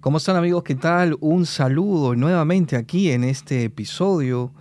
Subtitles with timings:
[0.00, 0.62] ¿Cómo están amigos?
[0.62, 1.16] ¿Qué tal?
[1.18, 4.52] Un saludo nuevamente aquí en este episodio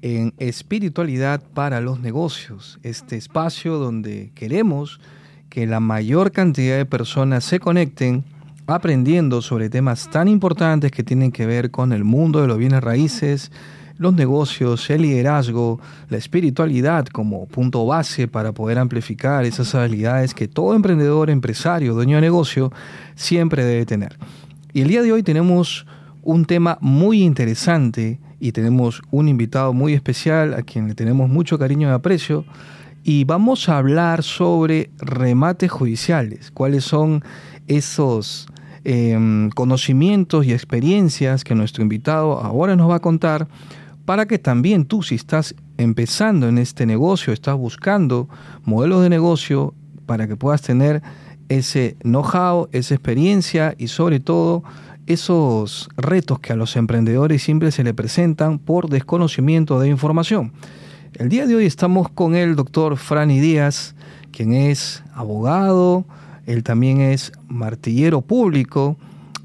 [0.00, 5.00] en Espiritualidad para los Negocios, este espacio donde queremos
[5.48, 8.24] que la mayor cantidad de personas se conecten
[8.66, 12.82] aprendiendo sobre temas tan importantes que tienen que ver con el mundo de los bienes
[12.82, 13.52] raíces,
[13.98, 15.78] los negocios, el liderazgo,
[16.08, 22.16] la espiritualidad como punto base para poder amplificar esas habilidades que todo emprendedor, empresario, dueño
[22.16, 22.72] de negocio
[23.14, 24.18] siempre debe tener.
[24.74, 25.86] Y el día de hoy tenemos
[26.22, 31.58] un tema muy interesante y tenemos un invitado muy especial a quien le tenemos mucho
[31.58, 32.46] cariño y aprecio.
[33.04, 37.22] Y vamos a hablar sobre remates judiciales, cuáles son
[37.66, 38.46] esos
[38.84, 43.48] em, conocimientos y experiencias que nuestro invitado ahora nos va a contar
[44.06, 48.28] para que también tú, si estás empezando en este negocio, estás buscando
[48.64, 49.74] modelos de negocio
[50.06, 51.02] para que puedas tener
[51.58, 54.62] ese know-how, esa experiencia y sobre todo
[55.06, 60.52] esos retos que a los emprendedores siempre se le presentan por desconocimiento de información.
[61.14, 63.94] El día de hoy estamos con el doctor Franny Díaz,
[64.30, 66.06] quien es abogado,
[66.46, 68.96] él también es martillero público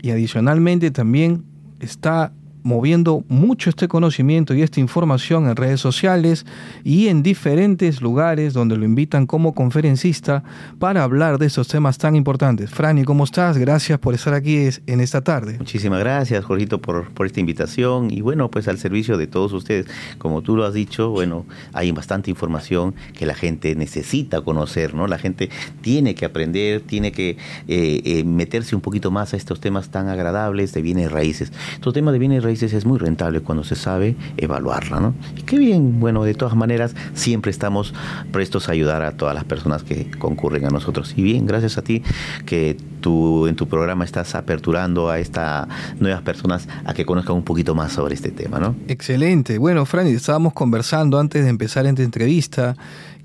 [0.01, 1.43] y adicionalmente también
[1.79, 2.31] está
[2.67, 6.45] moviendo mucho este conocimiento y esta información en redes sociales
[6.83, 10.43] y en diferentes lugares donde lo invitan como conferencista
[10.77, 12.69] para hablar de estos temas tan importantes.
[12.69, 13.57] Franny, ¿cómo estás?
[13.57, 15.55] Gracias por estar aquí en esta tarde.
[15.57, 19.87] Muchísimas gracias, Jorgito, por, por esta invitación y bueno, pues al servicio de todos ustedes.
[20.17, 25.07] Como tú lo has dicho, bueno, hay bastante información que la gente necesita conocer, ¿no?
[25.07, 27.37] La gente tiene que aprender, tiene que
[27.69, 31.53] eh, eh, meterse un poquito más a estos temas tan agradables de bienes raíces.
[31.73, 35.13] Estos temas de bienes raíces es muy rentable cuando se sabe evaluarla, ¿no?
[35.35, 37.93] Y qué bien, bueno, de todas maneras, siempre estamos
[38.31, 41.13] prestos a ayudar a todas las personas que concurren a nosotros.
[41.15, 42.03] Y bien, gracias a ti
[42.45, 45.67] que tú en tu programa estás aperturando a estas
[45.99, 48.75] nuevas personas a que conozcan un poquito más sobre este tema, ¿no?
[48.87, 49.57] Excelente.
[49.57, 52.75] Bueno, Franny, estábamos conversando antes de empezar esta entrevista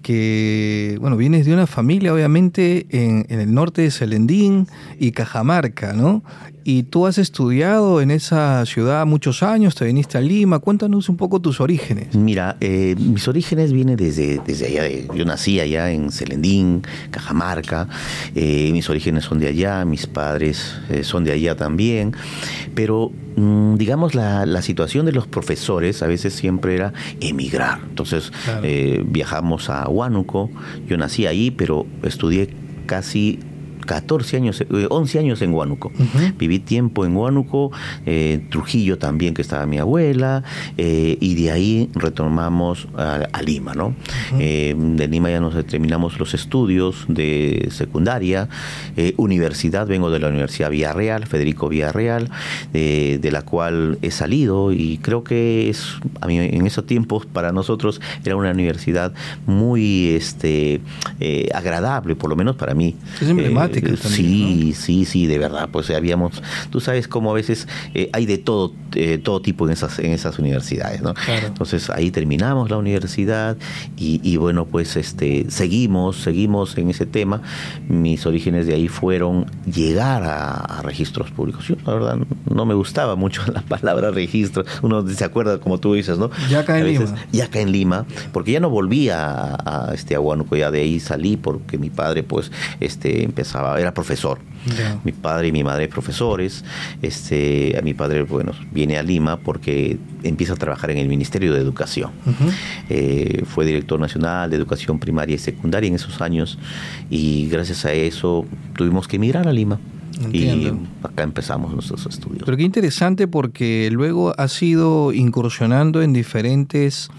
[0.03, 4.67] que, bueno, vienes de una familia obviamente en, en, el norte de Selendín
[4.99, 6.23] y Cajamarca, ¿no?
[6.65, 11.17] Y tú has estudiado en esa ciudad muchos años, te viniste a Lima, cuéntanos un
[11.17, 12.15] poco tus orígenes.
[12.15, 17.89] Mira, eh, mis orígenes vienen desde, desde allá, de, yo nací allá en Selendín, Cajamarca,
[18.35, 22.15] eh, mis orígenes son de allá, mis padres eh, son de allá también,
[22.75, 28.31] pero mm, digamos la, la, situación de los profesores a veces siempre era emigrar, entonces
[28.45, 28.63] claro.
[29.07, 30.51] viajamos a Huánuco,
[30.87, 32.55] yo nací ahí, pero estudié
[32.87, 33.41] casi
[33.85, 35.89] 14 años, 11 años en Huánuco.
[35.89, 36.37] Uh -huh.
[36.39, 37.71] Viví tiempo en Huánuco,
[38.07, 40.43] eh, Trujillo también, que estaba mi abuela,
[40.79, 43.89] eh, y de ahí retomamos a, a Lima, ¿no?
[43.89, 44.39] Uh -huh.
[44.41, 48.49] eh, de Lima ya nos terminamos los estudios de secundaria,
[48.97, 52.31] eh, universidad, vengo de la Universidad Villarreal, Federico Villarreal,
[52.75, 57.27] eh, de la cual he salido y creo que es, a mí, en esos tiempos
[57.27, 59.13] para nosotros era una universidad
[59.47, 60.81] muy este,
[61.21, 62.95] eh, agradable, por lo menos para mí.
[63.21, 63.72] Es emblemática.
[63.79, 64.75] Eh, también, sí, ¿no?
[64.75, 65.69] sí, sí, de verdad.
[65.71, 69.73] Pues habíamos, tú sabes cómo a veces eh, hay de todo, eh, todo tipo en
[69.73, 71.15] esas, en esas universidades, ¿no?
[71.15, 71.47] Claro.
[71.47, 73.57] Entonces ahí terminamos la universidad
[73.97, 77.43] y, y, bueno, pues este, seguimos, seguimos en ese tema.
[77.89, 81.67] Mis orígenes de ahí fueron llegar a, a registros públicos.
[81.67, 82.19] Yo la verdad
[82.51, 84.65] no me gustaba mucho la palabra registro.
[84.83, 86.31] Uno se acuerda como tú dices, ¿no?
[86.51, 87.27] Ya acá en veces, Lima.
[87.33, 90.81] Ya acá en Lima, porque ya no volví a, a este a Huánuco, ya de
[90.81, 92.51] ahí salí porque mi padre pues
[92.81, 94.39] este empezaba, era profesor.
[95.05, 96.65] Mi padre y mi madre profesores.
[97.03, 101.53] Este, a mi padre, bueno, viene a Lima porque empieza a trabajar en el Ministerio
[101.53, 102.11] de Educación.
[102.27, 102.53] Uh -huh.
[102.91, 106.59] eh, fue director nacional de educación primaria y secundaria en esos años
[107.11, 108.47] y gracias a eso
[108.77, 109.79] tuvimos que emigrar a Lima.
[110.21, 110.79] Entiendo.
[111.03, 112.43] Y acá empezamos nuestros estudios.
[112.45, 117.11] Pero qué interesante porque luego has ido incursionando en diferentes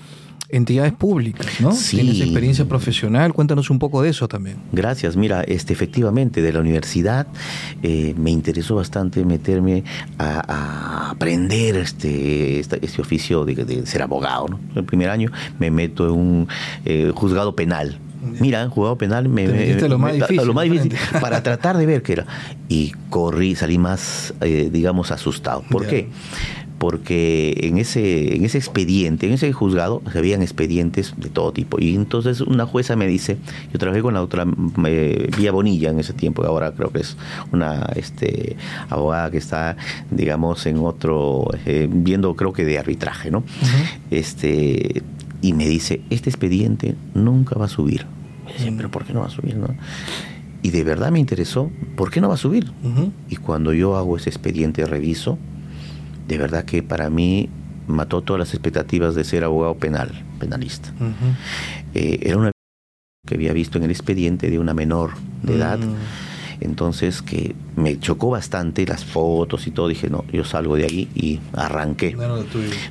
[0.53, 1.71] entidades públicas, ¿no?
[1.73, 1.97] Sí.
[1.97, 4.57] Tienes experiencia profesional, cuéntanos un poco de eso también.
[4.71, 7.27] Gracias, mira, este, efectivamente, de la universidad
[7.81, 9.83] eh, me interesó bastante meterme
[10.17, 14.59] a, a aprender este, este, este oficio de, de, ser abogado, ¿no?
[14.75, 16.47] El primer año me meto en un
[16.85, 17.99] eh, juzgado penal.
[18.39, 22.01] Mira, juzgado penal me, me, lo más difícil, lo más difícil para tratar de ver
[22.03, 22.25] qué era.
[22.69, 25.63] Y corrí, salí más, eh, digamos, asustado.
[25.69, 26.07] ¿Por qué?
[26.83, 31.79] Porque en ese, en ese expediente, en ese juzgado, se habían expedientes de todo tipo.
[31.79, 33.37] Y entonces una jueza me dice,
[33.71, 34.45] yo trabajé con la doctora
[34.87, 37.15] eh, Vía Bonilla en ese tiempo, ahora creo que es
[37.53, 38.57] una este,
[38.89, 39.77] abogada que está,
[40.11, 43.37] digamos, en otro, eh, viendo creo que de arbitraje, ¿no?
[43.37, 43.99] Uh -huh.
[44.11, 45.03] este,
[45.41, 48.05] y me dice, este expediente nunca va a subir.
[48.45, 49.55] Me dice, pero ¿por qué no va a subir?
[49.55, 49.67] No?
[50.61, 52.71] y de verdad me interesó, ¿por qué no va a subir?
[53.29, 55.37] Y cuando yo hago ese expediente, reviso,
[56.27, 57.49] de verdad que para mí
[57.87, 60.93] mató todas las expectativas de ser abogado penal, penalista.
[61.93, 62.51] Eh, era una
[63.25, 65.11] que había visto en el expediente de una menor
[65.43, 65.79] de edad.
[65.79, 65.95] Mm.
[66.59, 69.87] Entonces que me chocó bastante las fotos y todo.
[69.87, 72.15] Dije, no, yo salgo de ahí y arranqué.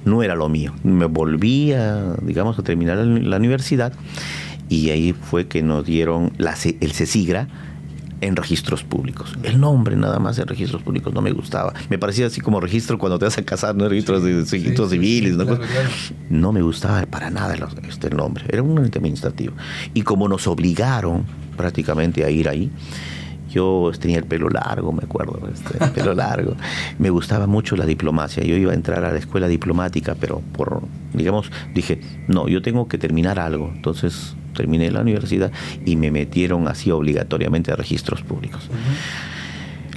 [0.04, 0.74] No era lo, mío.
[0.82, 3.92] Me volví a, digamos, a terminar la universidad
[4.68, 7.48] y ahí fue que nos dieron la, el CESIGRA
[8.22, 9.36] en registros públicos.
[9.42, 11.74] El nombre nada más en registros públicos no me gustaba.
[11.90, 13.88] Me parecía así como registro cuando te vas a casar, ¿no?
[13.88, 15.36] Registros, de, registros civiles.
[16.30, 16.52] ¿no?
[16.52, 18.44] me gustaba para nada el, este, el nombre.
[18.48, 19.54] Era un ente administrativo.
[19.92, 21.24] Y como nos obligaron
[21.56, 22.70] prácticamente a ir ahí,
[23.50, 26.54] yo tenía el pelo largo, me acuerdo, este, el pelo largo.
[26.98, 28.44] Me gustaba mucho la diplomacia.
[28.44, 30.82] Yo iba a entrar a la escuela diplomática, pero por,
[31.12, 33.72] digamos, dije, no, yo tengo que terminar algo.
[33.74, 35.52] Entonces terminé la universidad
[35.84, 38.68] y me metieron así obligatoriamente a registros públicos.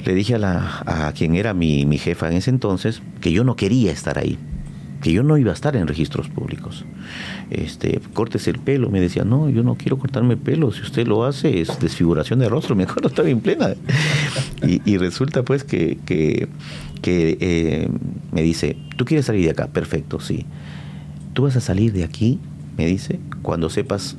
[0.05, 3.43] Le dije a, la, a quien era mi, mi jefa en ese entonces que yo
[3.43, 4.37] no quería estar ahí,
[5.01, 6.83] que yo no iba a estar en registros públicos.
[7.51, 11.05] Este, cortes el pelo, me decía, no, yo no quiero cortarme el pelo, si usted
[11.05, 13.75] lo hace es desfiguración de rostro, me acuerdo, estaba en plena.
[14.63, 16.47] Y, resulta pues que, que,
[17.03, 17.87] eh,
[18.31, 19.67] me dice, ¿tú quieres salir de acá?
[19.67, 20.47] Perfecto, sí.
[21.33, 22.39] Tú vas a salir de aquí,
[22.75, 24.17] me dice, cuando sepas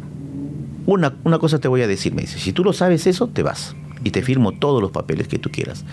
[0.87, 3.43] una, una cosa te voy a decir, me dice, si tú lo sabes eso, te
[3.43, 3.75] vas
[4.05, 5.85] y te firmo todos los papeles que tú quieras.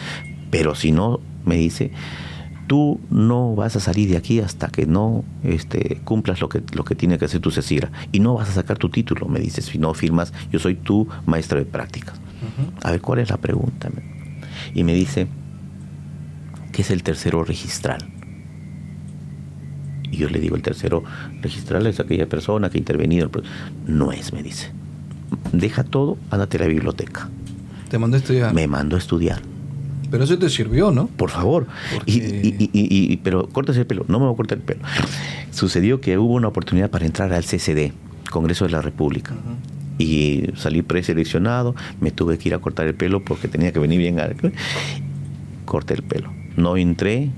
[0.51, 1.91] Pero si no, me dice,
[2.67, 6.83] tú no vas a salir de aquí hasta que no este, cumplas lo que, lo
[6.83, 7.91] que tiene que hacer tu CECIRA.
[8.11, 11.07] Y no vas a sacar tu título, me dices, si no firmas, yo soy tu
[11.25, 12.19] maestro de prácticas.
[12.83, 13.89] A ver, ¿cuál es la pregunta?
[14.75, 15.27] Y me dice,
[16.71, 18.09] ¿qué es el tercero registral?
[20.11, 21.03] Y yo le digo, el tercero
[21.41, 23.31] registral es aquella persona que ha intervenido.
[23.87, 24.71] No es, me dice
[25.51, 27.29] deja todo, ándate a la biblioteca.
[27.89, 28.53] ¿Te mandó a estudiar?
[28.53, 29.41] Me mandó a estudiar.
[30.13, 31.07] Pero eso te sirvió, ¿no?
[31.07, 31.65] Por favor.
[32.05, 34.05] Y, pero cortas el pelo.
[34.07, 34.81] No me voy a cortar el pelo.
[35.51, 37.93] Sucedió que hubo una oportunidad para entrar al CCD,
[38.29, 39.33] Congreso de la República.
[39.97, 43.97] Y salí preseleccionado, me tuve que ir a cortar el pelo porque tenía que venir
[43.97, 44.17] bien.
[45.65, 46.31] Corté el pelo.
[46.57, 47.29] No entré,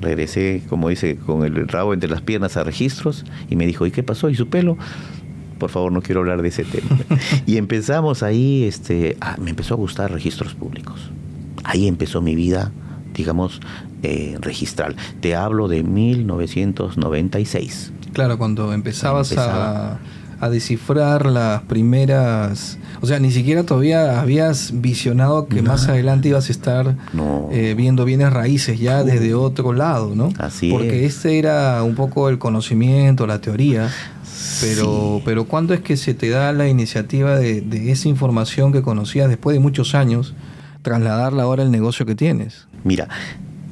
[0.00, 3.90] regresé, como dice, con el rabo entre las piernas a registros y me dijo, ¿y
[3.90, 4.30] qué pasó?
[4.30, 4.78] ¿Y su pelo?
[5.58, 6.98] Por favor, no quiero hablar de ese tema.
[7.46, 11.10] y empezamos ahí, este, me empezó a gustar registros públicos.
[11.64, 12.72] Ahí empezó mi vida,
[13.14, 13.60] digamos,
[14.02, 14.96] eh, registral.
[15.20, 17.92] Te hablo de 1996.
[18.12, 19.98] Claro, cuando empezabas a,
[20.50, 22.78] descifrar las primeras...
[23.00, 26.96] O sea, ni siquiera todavía habías visionado que más adelante ibas a estar
[27.50, 30.28] eh, viendo bienes raíces ya desde otro lado, ¿no?
[30.38, 33.90] Así Porque este era un poco el conocimiento, la teoría.
[34.60, 39.28] Pero, pero ¿cuándo es que se te da la iniciativa de, esa información que conocías
[39.28, 40.34] después de muchos años,
[40.82, 42.66] trasladarla ahora al negocio que tienes?
[42.84, 43.08] Mira,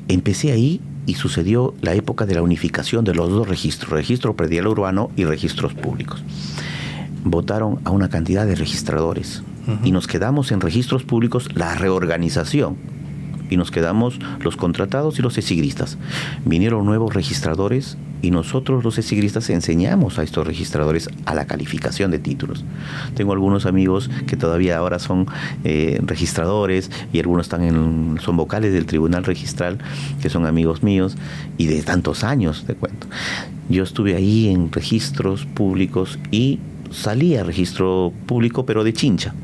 [0.08, 4.66] empecé ahí y sucedió la época de la unificación de los dos registros, registro predial
[4.66, 6.22] urbano y registros públicos.
[7.24, 9.42] Votaron a una cantidad de registradores
[9.82, 12.76] y nos quedamos en registros públicos la reorganización
[13.48, 15.96] y nos quedamos los contratados y los esigristas.
[16.44, 22.18] Vinieron nuevos registradores y nosotros los esigristas enseñamos a estos registradores a la calificación de
[22.18, 22.64] títulos.
[23.14, 25.26] Tengo algunos amigos que todavía ahora son
[25.62, 29.78] eh, registradores y algunos están en, son vocales del Tribunal Registral,
[30.22, 31.16] que son amigos míos
[31.58, 33.06] y de tantos años, te cuento.
[33.68, 36.60] Yo estuve ahí en registros públicos y
[36.94, 39.34] salí a registro público, pero de chincha.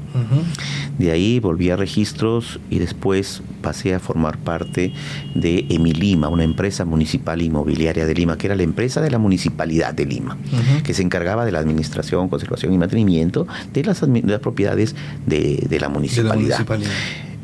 [0.98, 4.92] De ahí volví a registros y después pasé a formar parte
[5.34, 9.94] de Emilima, una empresa municipal inmobiliaria de Lima, que era la empresa de la municipalidad
[9.94, 10.36] de Lima,
[10.84, 14.00] que se encargaba de la administración, conservación y mantenimiento de las,
[14.40, 14.94] propiedades
[15.26, 16.66] de, la municipalidad.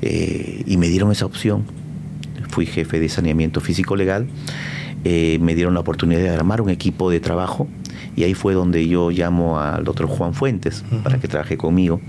[0.02, 1.64] Eh, y me dieron esa opción.
[2.48, 4.26] Fui jefe de saneamiento físico legal.
[5.04, 7.68] Eh, me dieron la oportunidad de armar un equipo de trabajo
[8.16, 12.00] y ahí fue donde yo llamo al doctor Juan Fuentes para que trabaje conmigo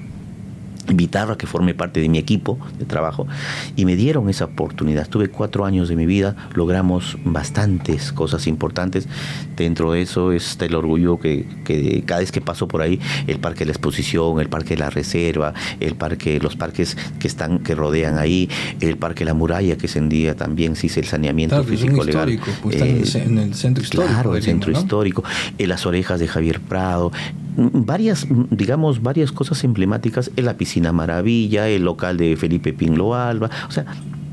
[0.89, 3.27] invitarlo a que forme parte de mi equipo de trabajo
[3.75, 5.03] y me dieron esa oportunidad.
[5.03, 9.07] Estuve cuatro años de mi vida, logramos bastantes cosas importantes.
[9.55, 13.39] Dentro de eso está el orgullo que, que cada vez que paso por ahí, el
[13.39, 17.59] parque de la exposición, el parque de la reserva, el parque, los parques que están,
[17.59, 21.63] que rodean ahí, el parque de la muralla que día también se hizo el saneamiento
[21.63, 22.39] físico legal.
[22.61, 22.75] Pues
[23.15, 24.13] en, el, centro histórico.
[24.13, 25.23] Claro, el centro histórico,
[25.57, 27.11] en las orejas de Javier Prado,
[27.57, 30.31] varias, digamos, varias cosas emblemáticas.
[30.35, 33.85] En la piscina Maravilla, el local de Felipe Pinlo Alba, o sea,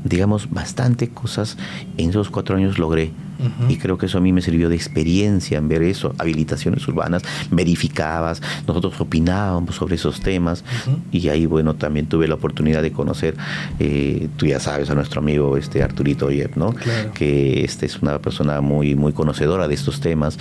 [0.03, 1.57] digamos, bastante cosas.
[1.97, 3.11] En esos cuatro años logré
[3.69, 7.23] Y creo que eso a mí me sirvió de experiencia en ver eso, habilitaciones urbanas,
[7.51, 10.63] verificabas, nosotros opinábamos sobre esos temas
[11.11, 13.35] y ahí, bueno, también tuve la oportunidad de conocer,
[13.79, 16.73] eh, tú ya sabes, a nuestro amigo este Arturito Oyev, ¿no?
[17.13, 20.37] Que este es una persona muy, muy conocedora de estos temas.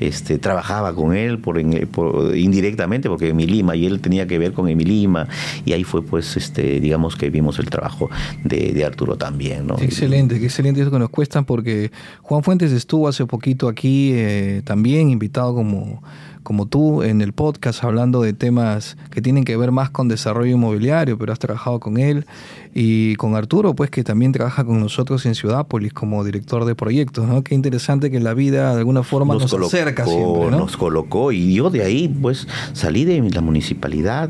[0.00, 5.28] Este, trabajaba con él por, indirectamente porque Emilima y él tenía que ver con Emilima
[5.64, 8.10] y ahí fue pues este digamos que vimos el trabajo
[8.42, 9.76] de, Arturo también ¿no?
[9.80, 11.92] excelente qué excelente eso que nos cuestan porque
[12.22, 16.02] Juan Fuentes estuvo hace poquito aquí eh, también invitado como
[16.42, 20.52] como tú en el podcast hablando de temas que tienen que ver más con desarrollo
[20.52, 22.26] inmobiliario, pero has trabajado con él
[22.76, 27.28] y con Arturo, pues que también trabaja con nosotros en Ciudápolis como director de proyectos,
[27.28, 27.44] ¿no?
[27.44, 30.58] Qué interesante que la vida de alguna forma nos, acerca siempre, ¿no?
[30.58, 34.28] Nos colocó y yo de ahí pues salí de la municipalidad,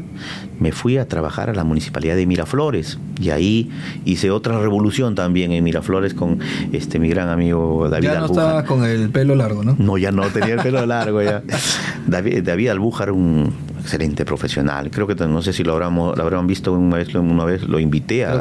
[0.60, 3.70] me fui a trabajar a la municipalidad de Miraflores y ahí
[4.04, 6.40] hice otra revolución también en Miraflores con
[6.72, 9.74] este mi gran amigo David Ya no estaba con el pelo largo, ¿no?
[9.78, 11.42] No, ya no tenía el pelo largo ya.
[12.06, 14.90] David, David Albújar, un excelente profesional.
[14.90, 17.78] Creo que no sé si lo habrán, lo habrán visto una vez, una vez lo
[17.78, 18.33] invité a,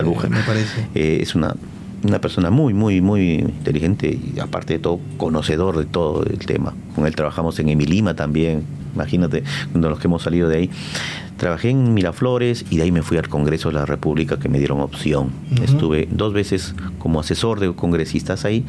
[0.00, 0.30] Albújar.
[0.30, 0.86] Me parece.
[0.94, 1.54] Eh, es una
[2.04, 6.74] una persona muy, muy, muy inteligente y aparte de todo, conocedor de todo el tema.
[6.94, 10.70] Con él trabajamos en Emilima también, imagínate, cuando los que hemos salido de ahí.
[11.36, 14.58] Trabajé en Miraflores y de ahí me fui al Congreso de la República que me
[14.58, 15.30] dieron opción.
[15.64, 18.64] Estuve dos veces como asesor de congresistas ahí.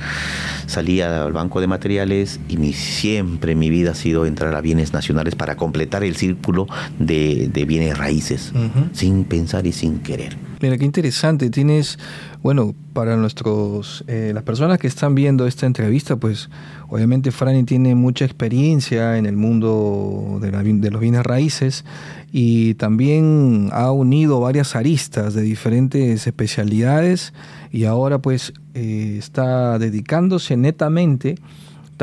[0.66, 4.92] Salí al Banco de Materiales y mi, siempre mi vida ha sido entrar a bienes
[4.92, 8.54] nacionales para completar el círculo de, bienes raíces,
[8.94, 10.36] sin pensar y sin querer.
[10.64, 11.50] Mira, qué interesante.
[11.50, 12.00] Tienes,
[12.42, 16.50] bueno, para nuestros, eh, las personas que están viendo esta entrevista, pues
[16.88, 21.84] obviamente Franny tiene mucha experiencia en el mundo de, de los bienes raíces
[22.32, 27.34] y también ha unido varias aristas de diferentes especialidades
[27.70, 31.40] y ahora pues eh, está dedicándose netamente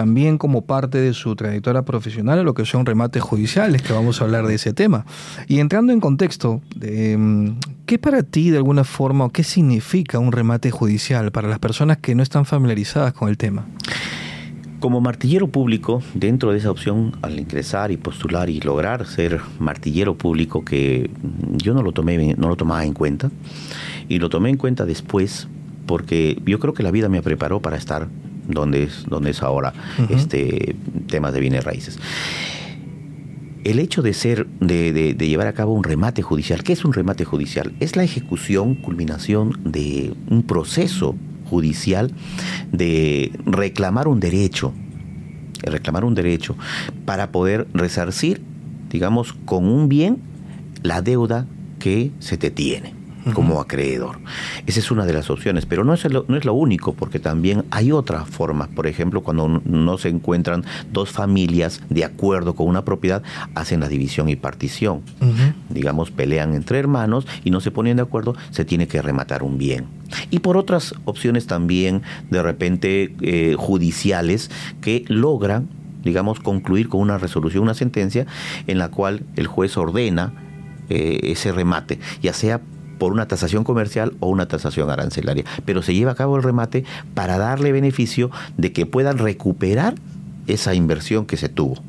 [0.00, 4.18] también como parte de su trayectoria profesional a lo que son remates judiciales, que vamos
[4.18, 5.04] a hablar de ese tema.
[5.46, 7.48] Y entrando en contexto, mm,
[7.84, 11.98] ¿qué para ti de alguna forma o qué significa un remate judicial para las personas
[11.98, 13.66] que no están familiarizadas con el tema?
[14.78, 20.16] Como martillero público, dentro de esa opción, al ingresar y postular y lograr ser martillero
[20.16, 21.10] público, que
[21.58, 23.30] yo no lo tomé, no lo tomaba en cuenta,
[24.08, 25.46] y lo tomé en cuenta después,
[25.84, 28.08] porque yo creo que la vida me preparó para estar
[28.50, 29.72] donde es, donde es ahora
[30.08, 30.74] este
[31.08, 31.98] temas de bienes raíces.
[33.62, 36.94] El hecho de ser, de, de, llevar a cabo un remate judicial, ¿qué es un
[36.94, 37.74] remate judicial?
[37.78, 41.14] Es la ejecución, culminación de un proceso
[41.44, 42.10] judicial
[42.72, 44.72] de reclamar un derecho,
[45.62, 46.56] reclamar un derecho
[47.04, 48.40] para poder resarcir,
[48.88, 50.18] digamos, con un bien
[50.82, 51.46] la deuda
[51.78, 52.99] que se te tiene
[53.34, 54.18] como acreedor.
[54.66, 57.18] Esa es una de las opciones, pero no es, lo, no es lo único, porque
[57.18, 58.68] también hay otras formas.
[58.68, 63.22] Por ejemplo, cuando no se encuentran dos familias de acuerdo con una propiedad,
[63.54, 65.02] hacen la división y partición.
[65.68, 69.58] Digamos, pelean entre hermanos y no se ponen de acuerdo, se tiene que rematar un
[69.58, 69.86] bien.
[70.30, 74.50] Y por otras opciones también, de repente, eh, judiciales,
[74.80, 75.68] que logran,
[76.02, 78.26] digamos, concluir con una resolución, una sentencia,
[78.66, 80.32] en la cual el juez ordena
[80.88, 82.60] eh, ese remate, ya sea
[83.00, 85.44] por una tasación comercial o una tasación arancelaria.
[85.64, 89.94] Pero se lleva a cabo el remate para darle beneficio de que puedan recuperar
[90.46, 91.82] esa inversión que se tuvo.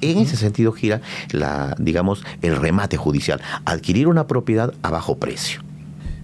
[0.00, 5.60] En ese sentido gira la, digamos, el remate judicial, adquirir una propiedad a bajo precio.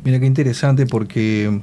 [0.03, 1.63] Mira qué interesante porque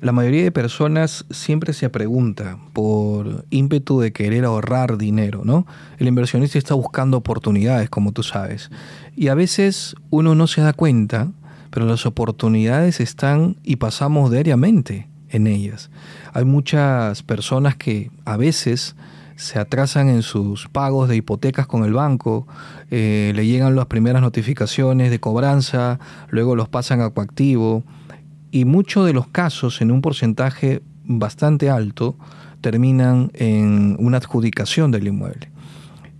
[0.00, 5.66] la mayoría de personas siempre se pregunta por ímpetu de querer ahorrar dinero, ¿no?
[5.98, 8.70] El inversionista está buscando oportunidades, como tú sabes.
[9.16, 11.28] Y a veces uno no se da cuenta
[11.70, 15.90] pero las oportunidades están y pasamos diariamente en ellas.
[16.32, 18.96] Hay muchas personas que a veces
[19.36, 22.46] se atrasan en sus pagos de hipotecas con el banco,
[22.90, 25.98] eh, le llegan las primeras notificaciones de cobranza,
[26.28, 27.82] luego los pasan a coactivo
[28.50, 32.16] y muchos de los casos, en un porcentaje bastante alto,
[32.60, 35.50] terminan en una adjudicación del inmueble.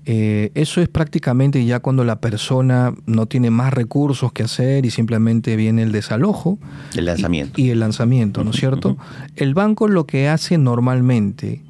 [0.07, 4.91] Eh, eso es prácticamente ya cuando la persona no tiene más recursos que hacer y
[4.91, 6.59] simplemente viene el desalojo.
[6.97, 7.61] El lanzamiento.
[7.61, 8.97] Y, el lanzamiento, ¿no es cierto?
[9.37, 11.63] El banco lo que hace normalmente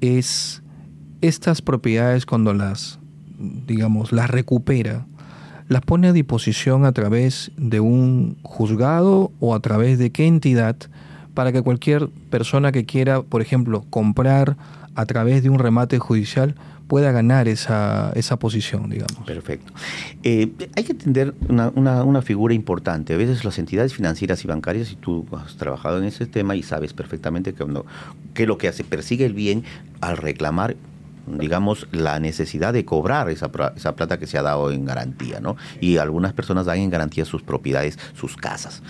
[0.00, 0.62] es
[1.20, 2.98] estas propiedades cuando las,
[3.38, 5.06] digamos, las recupera,
[5.68, 10.76] las pone a disposición a través de un juzgado o a través de qué entidad
[11.34, 14.56] para que cualquier persona que quiera, por ejemplo, comprar
[14.94, 16.54] a través de un remate judicial
[16.88, 19.26] pueda ganar esa, esa posición, digamos.
[19.26, 19.72] Perfecto.
[20.22, 23.14] Eh, hay que entender una, una, figura importante.
[23.14, 26.62] A veces las entidades financieras y bancarias, y tú has trabajado en ese tema y
[26.62, 27.64] sabes perfectamente que,
[28.34, 29.64] que lo que hace persigue el bien
[30.00, 30.76] al reclamar
[31.26, 35.56] digamos, la necesidad de cobrar esa, esa plata que se ha dado en garantía, ¿no?
[35.80, 38.80] Y algunas personas dan en garantía sus propiedades, sus casas.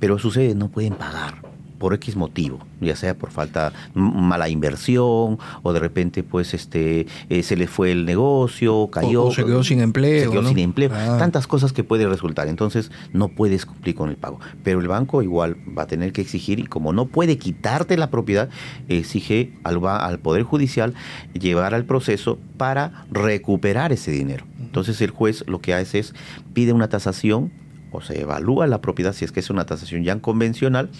[0.00, 5.72] Pero sucede, no pueden pagar por X motivo, ya sea por falta mala inversión o
[5.72, 9.80] de repente pues este eh, se le fue el negocio, cayó, o, se quedó sin
[9.80, 14.10] empleo, se quedó sin empleo, tantas cosas que puede resultar, entonces no puedes cumplir con
[14.10, 17.38] el pago, pero el banco igual va a tener que exigir y como no puede
[17.38, 18.48] quitarte la propiedad,
[18.88, 20.94] exige al, al poder judicial
[21.32, 24.44] llevar al proceso para recuperar ese dinero.
[24.60, 26.14] Entonces el juez lo que hace es
[26.52, 27.52] pide una tasación
[27.94, 30.90] o se evalúa la propiedad si es que es una tasación ya convencional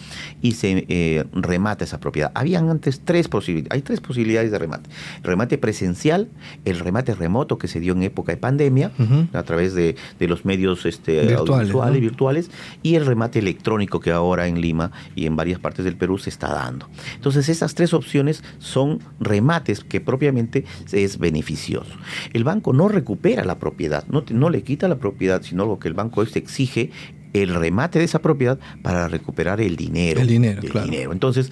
[0.43, 2.31] y se eh, remata esa propiedad.
[2.35, 4.91] Habían antes tres posibilidades, hay tres posibilidades de remate.
[5.19, 6.29] El remate presencial,
[6.65, 8.93] el remate remoto que se dio en época de pandemia
[9.33, 12.51] a través de, los medios este, virtuales, audiovisuales, virtuales
[12.83, 16.31] y el remate electrónico que ahora en Lima y en varias partes del Perú se
[16.31, 16.89] está dando.
[17.15, 21.95] Entonces esas tres opciones son remates que propiamente es beneficioso.
[22.33, 25.89] El banco no recupera la propiedad, no, no le quita la propiedad, sino lo que
[25.89, 26.84] el banco es exige
[27.33, 30.21] el remate de esa propiedad para recuperar el dinero.
[30.21, 30.89] El dinero, claro.
[30.89, 31.13] dinero.
[31.13, 31.51] Entonces,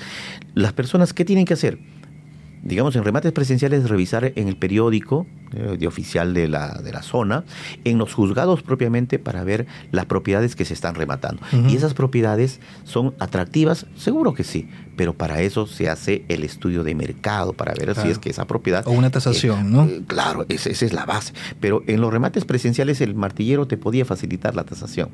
[0.55, 1.79] las personas, ¿qué tienen que hacer?
[2.63, 7.03] Digamos, en remates presenciales, revisar en el periódico eh, de oficial de la, de la
[7.03, 7.45] zona,
[7.85, 11.43] en los juzgados propiamente para ver las propiedades que se están rematando.
[11.69, 16.85] Y esas propiedades son atractivas, seguro que sí, pero para eso se hace el estudio
[16.85, 18.87] de mercado, para ver si es que esa propiedad...
[18.87, 19.85] O una tasación, ¿no?
[19.85, 21.33] Eh, claro, esa, es la base.
[21.61, 25.11] Pero en los remates presenciales el martillero te podía facilitar la tasación.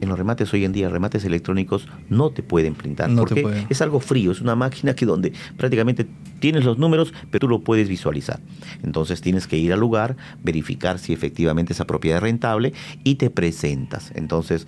[0.00, 4.00] En los remates hoy en día, remates electrónicos no te pueden printar, porque es algo
[4.00, 6.06] frío, es una máquina que donde prácticamente
[6.38, 8.40] tienes los números, pero tú lo puedes visualizar.
[8.82, 12.72] Entonces tienes que ir al lugar, verificar si efectivamente esa propiedad es rentable
[13.04, 14.12] y te presentas.
[14.14, 14.66] Entonces,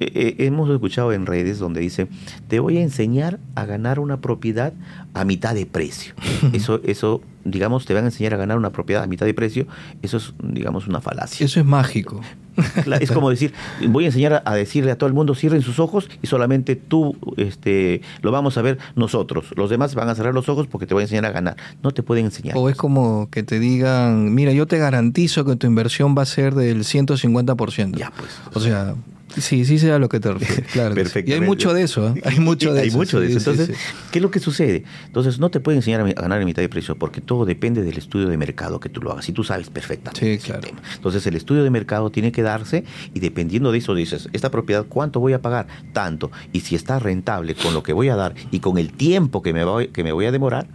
[0.00, 2.08] eh, eh, hemos escuchado en redes donde dice,
[2.48, 4.72] te voy a enseñar a ganar una propiedad
[5.14, 6.14] a mitad de precio.
[6.52, 9.66] Eso, eso, digamos, te van a enseñar a ganar una propiedad a mitad de precio.
[10.02, 11.44] Eso es, digamos, una falacia.
[11.44, 12.20] Eso es mágico.
[13.00, 13.54] Es como decir,
[13.88, 17.16] voy a enseñar a decirle a todo el mundo, cierren sus ojos y solamente tú
[17.38, 19.46] este, lo vamos a ver nosotros.
[19.56, 21.56] Los demás van a cerrar los ojos porque te voy a enseñar a ganar.
[21.82, 22.56] No te pueden enseñar.
[22.56, 26.26] O es como que te digan, mira, yo te garantizo que tu inversión va a
[26.26, 27.96] ser del 150%.
[27.96, 28.30] Ya, pues.
[28.52, 28.94] O sea,
[29.38, 30.94] Sí, sí sea lo que te refieres, claro.
[31.24, 32.22] Y hay mucho de eso, ¿eh?
[32.24, 32.96] hay mucho de hay eso.
[32.96, 33.50] mucho de eso.
[33.50, 33.76] Entonces,
[34.10, 34.84] ¿qué es lo que sucede?
[35.06, 37.96] Entonces, no te pueden enseñar a ganar en mitad de precio porque todo depende del
[37.98, 39.28] estudio de mercado que tú lo hagas.
[39.28, 40.38] Y tú sabes perfectamente.
[40.38, 40.68] Sí, claro.
[40.94, 44.86] Entonces, el estudio de mercado tiene que darse y dependiendo de eso dices, esta propiedad,
[44.88, 45.66] ¿cuánto voy a pagar?
[45.92, 46.30] Tanto.
[46.52, 49.52] Y si está rentable con lo que voy a dar y con el tiempo que
[49.52, 50.66] me voy, que me voy a demorar,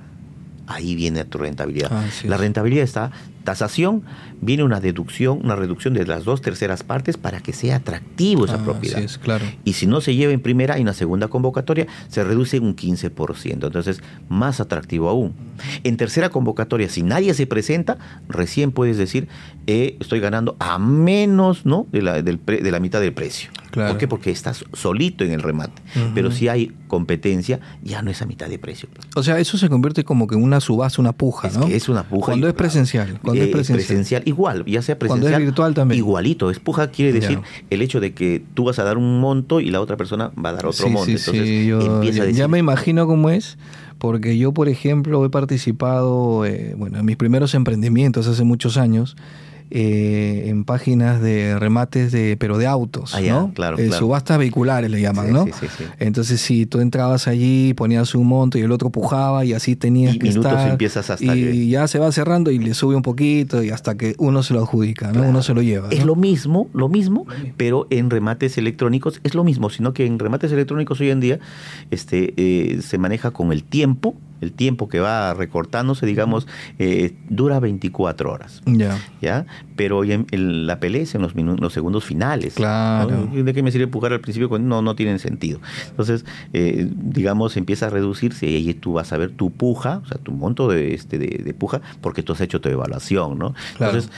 [0.67, 1.91] ahí viene tu rentabilidad.
[2.25, 3.11] la rentabilidad está
[3.47, 4.03] tasación,
[4.41, 8.55] viene una deducción, una reducción de las dos terceras partes para que sea atractivo esa
[8.55, 8.99] ah, propiedad.
[8.99, 9.45] Es, claro.
[9.63, 12.75] Y si no se lleva en primera y en la segunda convocatoria, se reduce un
[12.75, 13.51] 15%.
[13.53, 15.33] Entonces, más atractivo aún.
[15.85, 19.29] En tercera convocatoria, si nadie se presenta, recién puedes decir,
[19.65, 21.87] eh, estoy ganando a menos ¿no?
[21.93, 23.49] de, la, de la mitad del precio.
[23.77, 24.07] ¿Por qué?
[24.07, 25.81] Porque estás solito en el remate.
[26.13, 28.89] Pero si hay competencia, ya no es a mitad de precio.
[29.15, 31.67] O sea, eso se convierte como que en una subasta, una puja, ¿no?
[31.67, 32.27] es una puja.
[32.27, 33.19] Cuando es presencial.
[33.21, 34.23] Cuando es eh, presencial.
[34.25, 35.21] Igual, ya sea presencial.
[35.21, 35.99] Cuando es virtual también.
[35.99, 36.49] Igualito.
[36.49, 39.69] Es puja quiere decir el hecho de que tú vas a dar un monto y
[39.69, 41.11] la otra persona va a dar otro monto.
[41.11, 43.57] Entonces, ya, ya me imagino cómo es
[43.97, 49.15] porque yo, por ejemplo, he participado, eh, bueno, en mis primeros emprendimientos hace muchos años,
[49.69, 53.51] eh, en páginas de remates de pero de autos, ah, ¿no?
[53.53, 55.45] Claro, eh, Subastas vehiculares le llaman, ¿no?
[55.99, 60.15] Entonces si tú entrabas allí, ponías un monto y el otro pujaba y así tenías
[60.15, 63.63] y que minutos empiezas hasta y ya se va cerrando y le sube un poquito
[63.63, 65.23] y hasta que uno se lo adjudica, ¿no?
[65.23, 65.89] Uno se lo lleva.
[65.89, 67.25] Es lo mismo, lo mismo,
[67.57, 71.39] pero en remates electrónicos es lo mismo, sino que en remates electrónicos hoy en día
[71.91, 76.47] este eh, se maneja con el tiempo el tiempo que va recortándose, digamos,
[76.79, 78.61] eh, dura 24 horas.
[78.65, 78.97] Ya.
[79.21, 79.45] ¿Ya?
[79.75, 80.25] Pero en,
[80.67, 82.55] la pelea es en los, los segundos finales.
[82.55, 83.29] Claro.
[83.31, 84.57] ¿De qué me sirve empujar al principio?
[84.59, 85.59] No, no tienen sentido.
[85.89, 90.17] Entonces, eh, digamos, empieza a reducirse y tú vas a ver tu puja, o sea,
[90.17, 93.53] tu monto de, este, de, puja, porque tú has hecho tu evaluación, ¿no?
[93.73, 94.09] Entonces,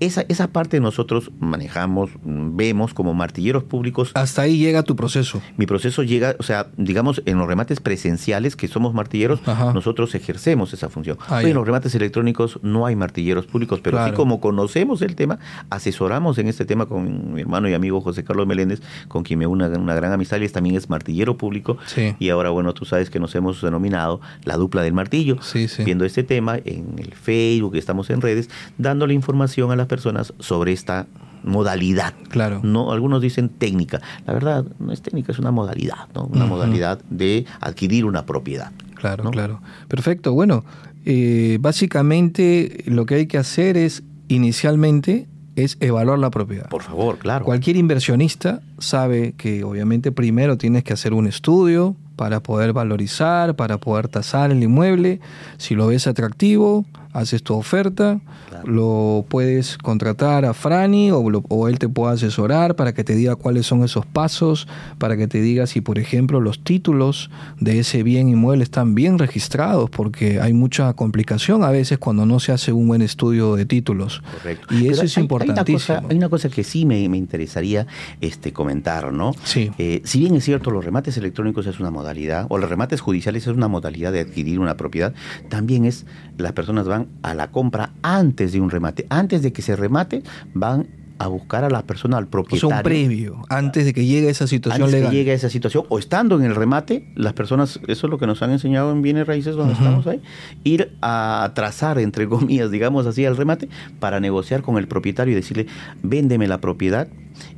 [0.00, 4.10] esa, esa parte nosotros manejamos, vemos como martilleros públicos.
[4.14, 5.40] Hasta ahí llega tu proceso.
[5.56, 9.40] Mi proceso llega, o sea, digamos, en los remates presenciales, que somos martilleros,
[9.74, 11.18] nosotros ejercemos esa función.
[11.28, 15.38] Ah, en los remates electrónicos no hay martilleros públicos, pero sí como conocemos el tema,
[15.70, 19.46] asesoramos en este tema con mi hermano y amigo José Carlos Meléndez, con quien me
[19.46, 21.78] une una, gran amistad, y también es martillero público.
[22.18, 25.38] Y ahora, bueno, tú sabes que nos hemos denominado la dupla del martillo,
[25.84, 30.72] viendo este tema en el Facebook, estamos en redes, dándole información a la personas sobre
[30.72, 31.06] esta
[31.44, 32.14] modalidad.
[32.28, 32.60] Claro.
[32.62, 34.00] No, algunos dicen técnica.
[34.26, 36.24] La verdad, no es técnica, es una modalidad, ¿no?
[36.24, 38.72] Una modalidad de adquirir una propiedad.
[38.94, 39.60] Claro, claro.
[39.88, 40.32] Perfecto.
[40.32, 40.64] Bueno,
[41.04, 46.68] eh, básicamente lo que hay que hacer es inicialmente es evaluar la propiedad.
[46.68, 47.44] Por favor, claro.
[47.44, 53.78] Cualquier inversionista sabe que obviamente primero tienes que hacer un estudio para poder valorizar, para
[53.78, 55.20] poder tasar el inmueble.
[55.58, 56.84] Si lo ves atractivo,
[57.16, 58.20] haces tu oferta,
[58.64, 63.66] lo puedes contratar a Frani o, él te puede asesorar para que te diga cuáles
[63.66, 68.28] son esos pasos, para que te diga si, por ejemplo, los títulos de ese bien
[68.28, 72.86] inmueble están bien registrados, porque hay mucha complicación a veces cuando no se hace un
[72.88, 74.22] buen estudio de títulos.
[74.38, 74.74] Correcto.
[74.74, 76.02] Y eso es importantísimo.
[76.08, 77.86] Hay una, cosa, que sí me, interesaría
[78.20, 79.32] este, comentar, ¿no?
[79.44, 79.70] Sí.
[79.78, 83.46] Eh, si bien es cierto, los remates electrónicos es una modalidad, o los remates judiciales
[83.46, 85.14] es una modalidad de adquirir una propiedad,
[85.48, 89.06] también es, las personas van a la compra antes de un remate.
[89.10, 90.22] Antes de que se remate,
[90.54, 90.88] van
[91.18, 92.68] a buscar a la persona, al propietario.
[92.68, 95.10] O sea, un previo, antes de que llegue esa situación antes legal.
[95.10, 98.26] que llegue esa situación, o estando en el remate, las personas, eso es lo que
[98.26, 100.20] nos han enseñado en bienes raíces donde estamos ahí,
[100.64, 105.36] ir a trazar, entre comillas, digamos así, al remate, para negociar con el propietario y
[105.36, 105.66] decirle,
[106.02, 107.08] véndeme la propiedad,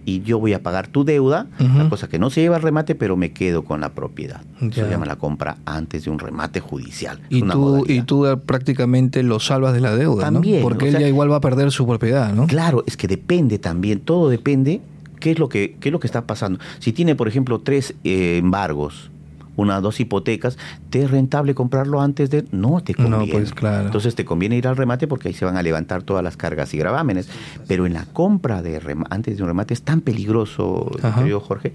[0.05, 2.95] y yo voy a pagar tu deuda, la cosa que no se lleva al remate,
[2.95, 4.41] pero me quedo con la propiedad.
[4.73, 7.21] se llama la compra antes de un remate judicial.
[7.29, 11.31] Y, tú, y tú prácticamente lo salvas de la deuda, también, Porque él ya igual
[11.31, 12.47] va a perder su propiedad, ¿no?
[12.47, 14.81] Claro, es que depende también, todo depende
[15.19, 16.59] qué es lo que, qué es lo que está pasando.
[16.79, 19.11] Si tiene, por ejemplo, tres eh, embargos,
[19.59, 20.57] una dos hipotecas,
[20.89, 22.45] ¿te es rentable comprarlo antes de...?
[22.53, 23.27] No, te conviene.
[23.27, 23.87] No, pues claro.
[23.87, 26.73] Entonces te conviene ir al remate porque ahí se van a levantar todas las cargas
[26.75, 27.29] y gravámenes.
[27.67, 31.73] Pero en la compra de antes de un remate es tan peligroso, querido Jorge.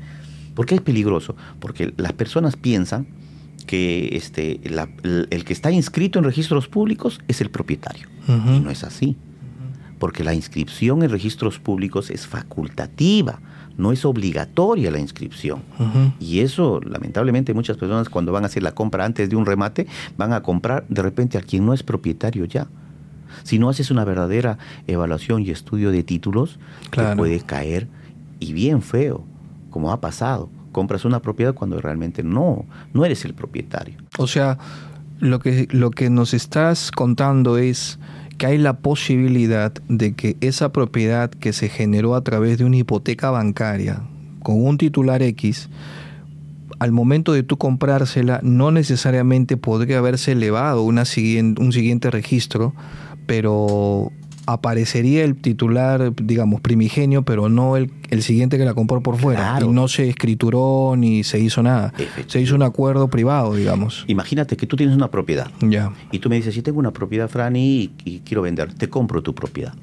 [0.56, 1.36] ¿Por qué es peligroso?
[1.60, 3.06] Porque las personas piensan
[3.68, 8.08] que este, el, que está inscrito en registros públicos es el propietario.
[8.30, 9.18] Y no es así.
[10.00, 13.42] Porque la inscripción en registros públicos es facultativa
[13.78, 15.62] no es obligatoria la inscripción.
[16.20, 19.88] Y eso, lamentablemente, muchas personas cuando van a hacer la compra antes de un remate,
[20.18, 22.68] van a comprar de repente a quien no es propietario ya.
[23.44, 24.58] Si no haces una verdadera
[24.88, 26.60] evaluación y estudio de títulos,
[26.92, 27.88] te puede caer
[28.40, 29.24] y bien feo,
[29.70, 30.50] como ha pasado.
[30.72, 33.96] Compras una propiedad cuando realmente no, no eres el propietario.
[34.18, 34.58] O sea,
[35.20, 38.00] lo que, lo que nos estás contando es
[38.38, 42.78] que hay la posibilidad de que esa propiedad que se generó a través de una
[42.78, 44.02] hipoteca bancaria
[44.42, 45.70] con un titular X,
[46.80, 52.74] al momento de tú comprársela, no necesariamente podría haberse elevado una siguiente, un siguiente registro,
[53.26, 54.12] pero
[54.46, 59.60] aparecería el titular, digamos, primigenio, pero no el, el siguiente que la compró por fuera.
[59.62, 61.94] Y no se escrituró ni se hizo nada.
[62.28, 64.06] Se hizo un acuerdo privado, digamos.
[64.08, 65.50] Imagínate que tú tienes una propiedad.
[65.62, 65.94] Ya.
[66.12, 69.34] Y tú me dices, si tengo una propiedad, Franny, y, quiero vender, te compro tu
[69.34, 69.74] propiedad.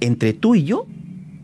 [0.00, 0.86] Entre tú y yo,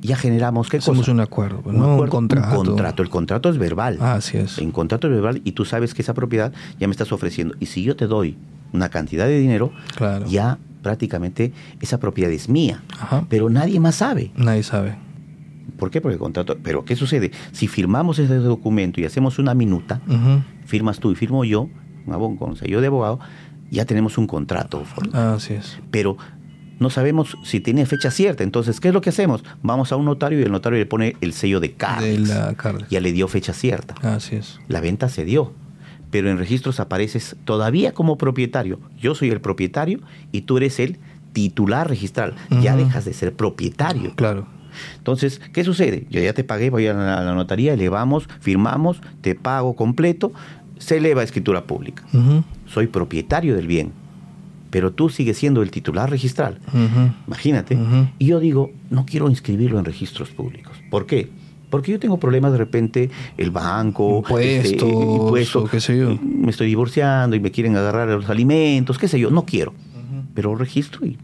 [0.00, 2.60] ya generamos qué Somos un acuerdo, un, contrato.
[2.60, 3.02] Un contrato.
[3.02, 3.98] El contrato es verbal.
[4.00, 4.58] Ah, así es.
[4.58, 7.54] En contrato es verbal y tú sabes que esa propiedad ya me estás ofreciendo.
[7.60, 8.36] Y si yo te doy
[8.72, 10.26] una cantidad de dinero, claro.
[10.26, 12.82] ya prácticamente esa propiedad es mía,
[13.28, 14.30] pero nadie más sabe.
[14.36, 14.96] Nadie sabe.
[15.78, 16.00] ¿Por qué?
[16.00, 16.58] Porque el contrato.
[16.62, 17.30] Pero ¿qué sucede?
[17.52, 20.00] Si firmamos ese documento y hacemos una minuta,
[20.66, 21.68] firmas tú y firmo yo,
[22.06, 23.20] un con sello de abogado,
[23.70, 24.84] ya tenemos un contrato.
[25.12, 25.78] Así es.
[25.90, 26.16] Pero
[26.80, 28.42] no sabemos si tiene fecha cierta.
[28.42, 29.44] Entonces, ¿qué es lo que hacemos?
[29.62, 32.56] Vamos a un notario y el notario le pone el sello de carga.
[32.90, 33.94] Ya le dio fecha cierta.
[34.02, 34.58] Así es.
[34.68, 35.52] La venta se dio
[36.10, 38.80] pero en registros apareces todavía como propietario.
[38.98, 40.00] Yo soy el propietario
[40.32, 40.98] y tú eres el
[41.32, 42.34] titular registral.
[42.62, 44.14] Ya dejas de ser propietario.
[44.16, 44.46] Claro.
[44.98, 46.06] Entonces, ¿qué sucede?
[46.10, 50.32] Yo ya te pagué, voy a la, notaría, elevamos, firmamos, te pago completo,
[50.78, 52.04] se eleva a escritura pública.
[52.66, 53.92] Soy propietario del bien,
[54.70, 56.58] pero tú sigues siendo el titular registral.
[57.26, 57.78] Imagínate.
[58.18, 60.76] Y yo digo, no quiero inscribirlo en registros públicos.
[60.90, 61.30] ¿Por qué?
[61.70, 66.18] Porque yo tengo problemas de repente, el banco, impuestos, qué sé yo.
[66.22, 69.72] me estoy divorciando y me quieren agarrar los alimentos, qué sé yo, no quiero.
[70.34, 71.16] Pero registro y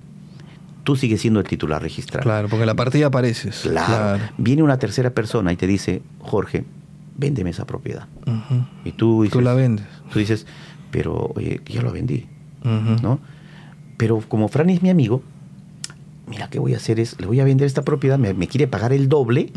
[0.84, 2.22] tú sigues siendo el titular registrado.
[2.22, 3.60] Claro, porque la partida apareces.
[3.62, 4.22] Claro.
[4.38, 6.64] Viene una tercera persona y te dice, Jorge,
[7.16, 8.06] véndeme esa propiedad.
[8.84, 9.86] Y tú dices, Tú la vendes.
[10.12, 10.46] Tú dices,
[10.90, 12.26] pero oye, ya lo vendí.
[12.62, 13.18] ¿No?
[13.96, 15.22] Pero como Fran es mi amigo,
[16.28, 17.00] mira, ¿qué voy a hacer?
[17.00, 19.50] Es, le voy a vender esta propiedad, me, me quiere pagar el doble.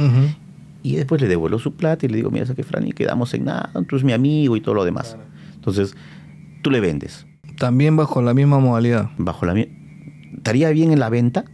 [0.82, 3.46] Y después le devuelvo su plata y le digo, mira, que Fran, y quedamos en
[3.46, 5.18] nada, tú eres mi amigo y todo lo demás.
[5.56, 5.96] Entonces,
[6.62, 7.26] tú le vendes.
[7.58, 9.10] También bajo la misma modalidad.
[9.18, 9.54] Bajo la
[10.38, 11.46] ¿Estaría bien en la venta?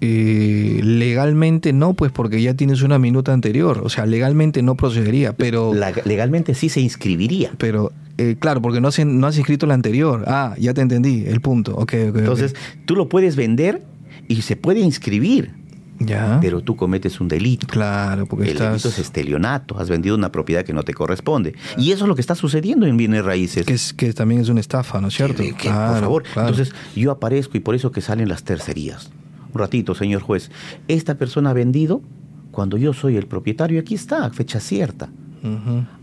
[0.00, 3.82] Eh, legalmente no, pues porque ya tienes una minuta anterior.
[3.84, 5.72] O sea, legalmente no procedería, pero...
[6.04, 7.52] legalmente sí se inscribiría.
[7.58, 10.24] Pero, eh, claro, porque no has, no has inscrito la anterior.
[10.26, 11.74] Ah, ya te entendí, el punto.
[11.76, 12.16] Ok, ok.
[12.16, 12.54] Entonces,
[12.86, 13.82] tú lo puedes vender
[14.28, 15.50] y se puede inscribir.
[15.98, 16.38] Ya.
[16.40, 17.66] Pero tú cometes un delito.
[17.66, 19.78] Claro, porque el delito es estelionato.
[19.78, 21.54] Has vendido una propiedad que no te corresponde.
[21.78, 23.66] Y eso es lo que está sucediendo en bienes raíces.
[23.66, 25.42] Que, es, que también es una estafa, ¿no es cierto?
[25.42, 26.22] por favor.
[26.36, 29.10] Entonces, yo aparezco y por eso que salen las tercerías
[29.56, 30.50] ratito, señor juez,
[30.88, 32.02] esta persona ha vendido
[32.50, 35.08] cuando yo soy el propietario, aquí está, fecha cierta.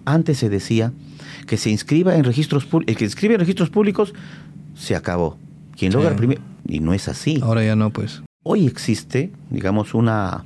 [0.05, 0.93] Antes se decía
[1.47, 4.13] que se inscriba en registros públicos, el que inscribe en registros públicos
[4.73, 5.37] se acabó.
[5.75, 7.39] Quien logra el primer y no es así.
[7.41, 8.21] Ahora ya no, pues.
[8.43, 10.45] Hoy existe, digamos, una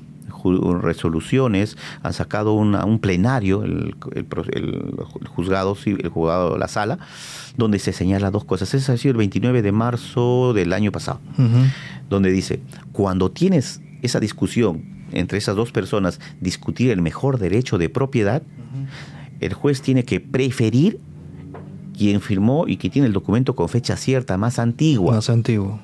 [0.82, 3.96] resoluciones, han sacado un plenario, el,
[5.26, 7.00] juzgado, el juzgado de la sala,
[7.58, 8.74] donde se señala dos cosas.
[8.74, 11.20] Es decir, el 29 de marzo del año pasado,
[12.10, 17.90] donde dice, cuando tienes esa discusión entre esas dos personas, discutir el mejor derecho de
[17.90, 18.42] propiedad,
[19.40, 21.00] el juez tiene que preferir
[21.98, 25.16] quien firmó y que tiene el documento con fecha cierta, más antigua.
[25.16, 25.80] Más antiguo.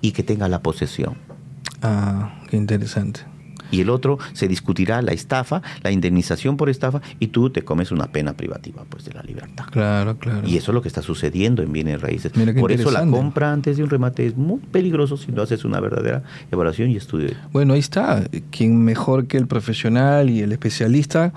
[0.00, 1.31] Y que tenga la posesión.
[1.80, 3.32] Ah, qué interesante
[3.72, 7.90] y el otro se discutirá la estafa, la indemnización por estafa y tú te comes
[7.90, 9.64] una pena privativa pues de la libertad.
[9.72, 10.46] Claro, claro.
[10.46, 12.30] Y eso es lo que está sucediendo en bienes raíces.
[12.60, 15.80] por eso la compra antes de un remate es muy peligroso si no haces una
[15.80, 17.30] verdadera evaluación y estudio.
[17.52, 18.22] Bueno, ahí está.
[18.50, 21.32] ¿Quién mejor que el profesional y el especialista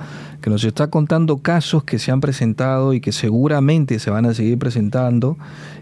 [0.46, 4.34] que nos está contando casos que se han presentado y que seguramente se van a
[4.36, 5.40] seguir presentando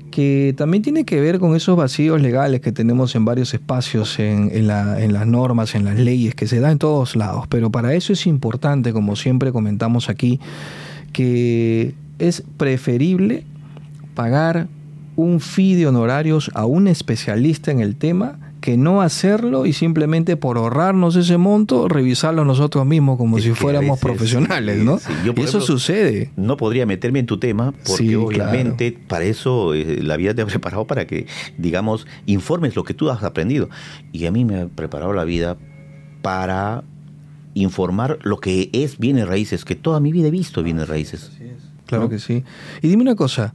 [0.09, 4.65] que también tiene que ver con esos vacíos legales que tenemos en varios espacios, en,
[4.65, 7.45] las normas, en las leyes, que se da en todos lados.
[7.49, 10.39] Pero para eso es importante, como siempre comentamos aquí,
[11.11, 13.43] que es preferible
[14.15, 14.69] pagar
[15.17, 20.37] un fee de honorarios a un especialista en el tema que no hacerlo y simplemente
[20.37, 25.01] por ahorrarnos ese monto, revisarlo nosotros mismos como si fuéramos profesionales, ¿no?
[25.35, 26.31] y eso sucede.
[26.37, 30.45] No podría meterme en tu tema porque obviamente para eso eh, la vida te ha
[30.53, 33.67] preparado para que, digamos, informes lo que tú has aprendido.
[34.13, 35.57] Y a mí me ha preparado la vida
[36.21, 36.85] para
[37.55, 41.33] informar lo que es bienes raíces, que toda mi vida he visto bienes raíces.
[41.85, 42.45] Claro que sí.
[42.81, 43.53] Y dime una cosa,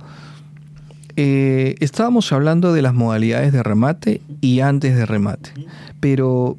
[1.21, 5.51] eh, estábamos hablando de las modalidades de remate y antes de remate,
[5.99, 6.57] pero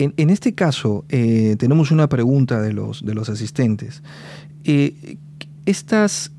[0.00, 4.02] en, este caso eh, tenemos una pregunta de los, de los asistentes.
[4.64, 5.18] Eh,
[5.66, 6.32] estas,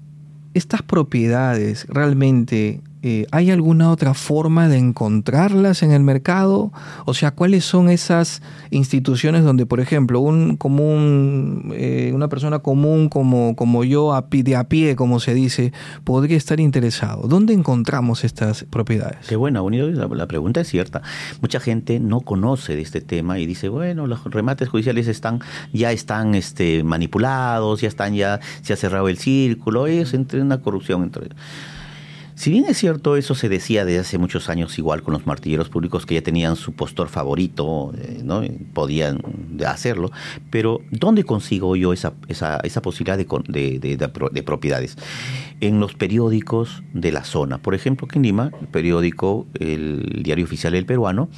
[0.53, 6.71] estas propiedades realmente eh, ¿hay alguna otra forma de encontrarlas en el mercado?
[7.03, 13.09] O sea, ¿cuáles son esas instituciones donde, por ejemplo, un común, eh, una persona común
[13.09, 15.73] como, como yo, a pie, de a pie, como se dice,
[16.05, 17.27] podría estar interesado?
[17.27, 19.27] ¿Dónde encontramos estas propiedades?
[19.27, 19.89] Qué buena, Unido.
[19.89, 21.01] La, pregunta es cierta.
[21.41, 25.41] Mucha gente no conoce de este tema y dice, bueno, los remates judiciales están,
[25.73, 30.61] ya están este, manipulados, ya están, ya se ha cerrado el círculo, es entre una
[30.61, 31.27] corrupción entre
[32.35, 35.69] si bien es cierto, eso se decía desde hace muchos años igual con los martilleros
[35.69, 38.41] públicos que ya tenían su postor favorito, eh, ¿no?
[38.73, 39.19] podían
[39.65, 40.11] hacerlo,
[40.49, 43.25] pero ¿dónde consigo yo esa, esa, esa posibilidad de,
[43.79, 44.97] de, de, propiedades?
[45.61, 47.59] En los periódicos de la zona.
[47.59, 51.29] Por ejemplo, que en Lima, el periódico, el diario oficial del peruano,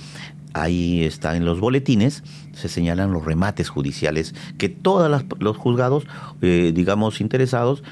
[0.55, 6.07] ahí está en los boletines, se señalan los remates judiciales que todos los juzgados,
[6.41, 7.83] eh, digamos, interesados,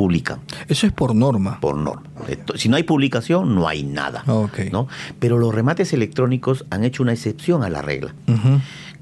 [0.00, 0.40] publican.
[0.66, 1.60] Eso es por norma.
[1.60, 2.04] Por norma.
[2.54, 4.24] Si no hay publicación, no hay nada.
[4.72, 4.88] ¿no?
[5.18, 8.14] Pero los remates electrónicos han hecho una excepción a la regla.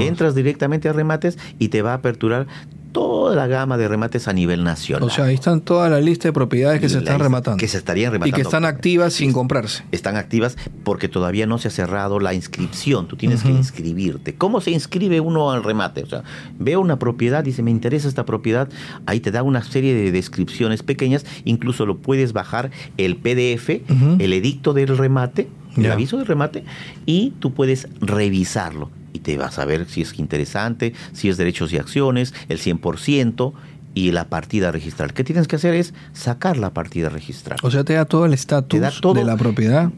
[0.00, 2.46] entras directamente a remates y te va a aperturar
[2.92, 5.08] toda la gama de remates a nivel nacional.
[5.08, 7.58] O sea, ahí están toda la lista de propiedades que se están rematando.
[7.58, 8.36] Que se estarían rematando.
[8.36, 9.84] Y que están activas sin comprarse.
[9.92, 13.06] Están activas porque todavía no se ha cerrado la inscripción.
[13.08, 14.34] Tú tienes que inscribirte.
[14.34, 16.02] ¿Cómo se inscribe uno al remate?
[16.02, 16.24] O sea,
[16.58, 18.68] veo una propiedad, dice, me interesa esta propiedad.
[19.06, 21.24] Ahí te da una serie de descripciones pequeñas.
[21.44, 23.70] Incluso lo puedes bajar el PDF,
[24.18, 26.64] el edicto del remate, el aviso del remate,
[27.06, 31.72] y tú puedes revisarlo y te vas a ver si es interesante, si es derechos
[31.72, 33.52] y acciones, el 100%
[33.94, 35.12] y la partida registral.
[35.12, 37.58] ¿Qué tienes que hacer es sacar la partida registral.
[37.62, 38.80] O sea, te da todo el estatus
[39.14, 39.90] de la propiedad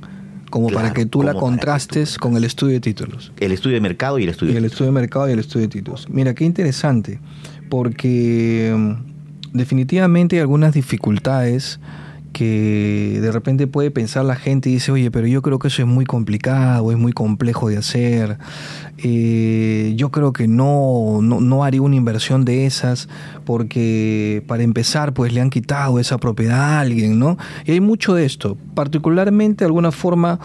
[0.50, 3.32] como para que tú la contrastes con el estudio de títulos.
[3.40, 4.52] El estudio de mercado y el estudio.
[4.52, 6.06] Y el estudio de mercado y el estudio de títulos.
[6.10, 7.20] Mira, qué interesante,
[7.70, 11.80] porque mm, definitivamente hay algunas dificultades
[12.32, 15.82] que de repente puede pensar la gente y dice, oye, pero yo creo que eso
[15.82, 18.38] es muy complicado, es muy complejo de hacer,
[18.98, 23.08] eh, yo creo que no, no, no, haría una inversión de esas
[23.44, 27.36] porque para empezar pues le han quitado esa propiedad a alguien, ¿no?
[27.64, 30.40] Y hay mucho de esto, particularmente de alguna forma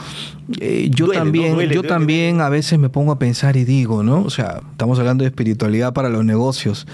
[0.59, 4.21] eh, yo también, yo también a veces me pongo a pensar y digo, ¿no?
[4.21, 6.87] O sea, estamos hablando de espiritualidad para los negocios.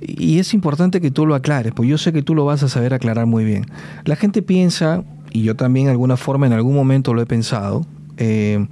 [0.00, 2.68] Y es importante que tú lo aclares, pues yo sé que tú lo vas a
[2.68, 3.66] saber aclarar muy bien.
[4.04, 7.86] La gente piensa, y yo también de alguna forma en algún momento lo he pensado,
[8.18, 8.66] eh,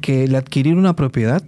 [0.00, 1.42] que el adquirir una propiedad,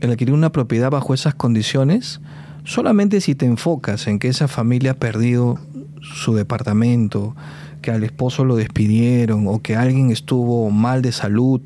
[0.00, 2.20] el adquirir una propiedad bajo esas condiciones,
[2.64, 5.58] solamente si te enfocas en que esa familia ha perdido
[6.00, 7.34] su departamento,
[7.80, 11.60] que al esposo lo despidieron o que alguien estuvo mal de salud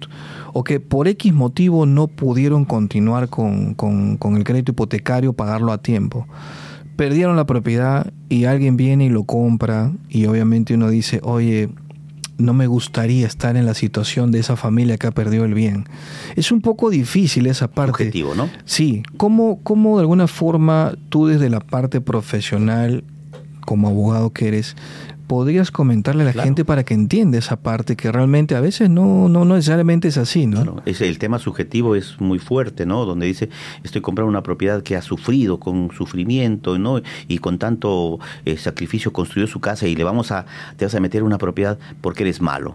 [0.54, 5.78] o que por X motivo no pudieron continuar con, con el crédito hipotecario, pagarlo a
[5.78, 6.26] tiempo
[6.96, 11.68] perdieron la propiedad y alguien viene y lo compra y obviamente uno dice, oye,
[12.38, 15.86] no me gustaría estar en la situación de esa familia que ha perdido el bien.
[16.36, 18.04] Es un poco difícil esa parte.
[18.04, 18.50] Objetivo, ¿no?
[18.64, 19.02] Sí.
[19.16, 23.04] ¿Cómo, ¿Cómo de alguna forma tú desde la parte profesional,
[23.64, 24.76] como abogado que eres,
[25.26, 29.28] podrías comentarle a la gente para que entienda esa parte que realmente a veces no,
[29.28, 30.82] no, necesariamente es así, ¿no?
[30.84, 33.04] es, el tema subjetivo es muy fuerte, ¿no?
[33.04, 33.48] Donde dice,
[33.82, 37.00] estoy comprando una propiedad que ha sufrido con sufrimiento, ¿no?
[37.28, 41.00] Y con tanto eh, sacrificio construyó su casa y le vamos a, te vas a
[41.00, 42.74] meter en una propiedad porque eres malo.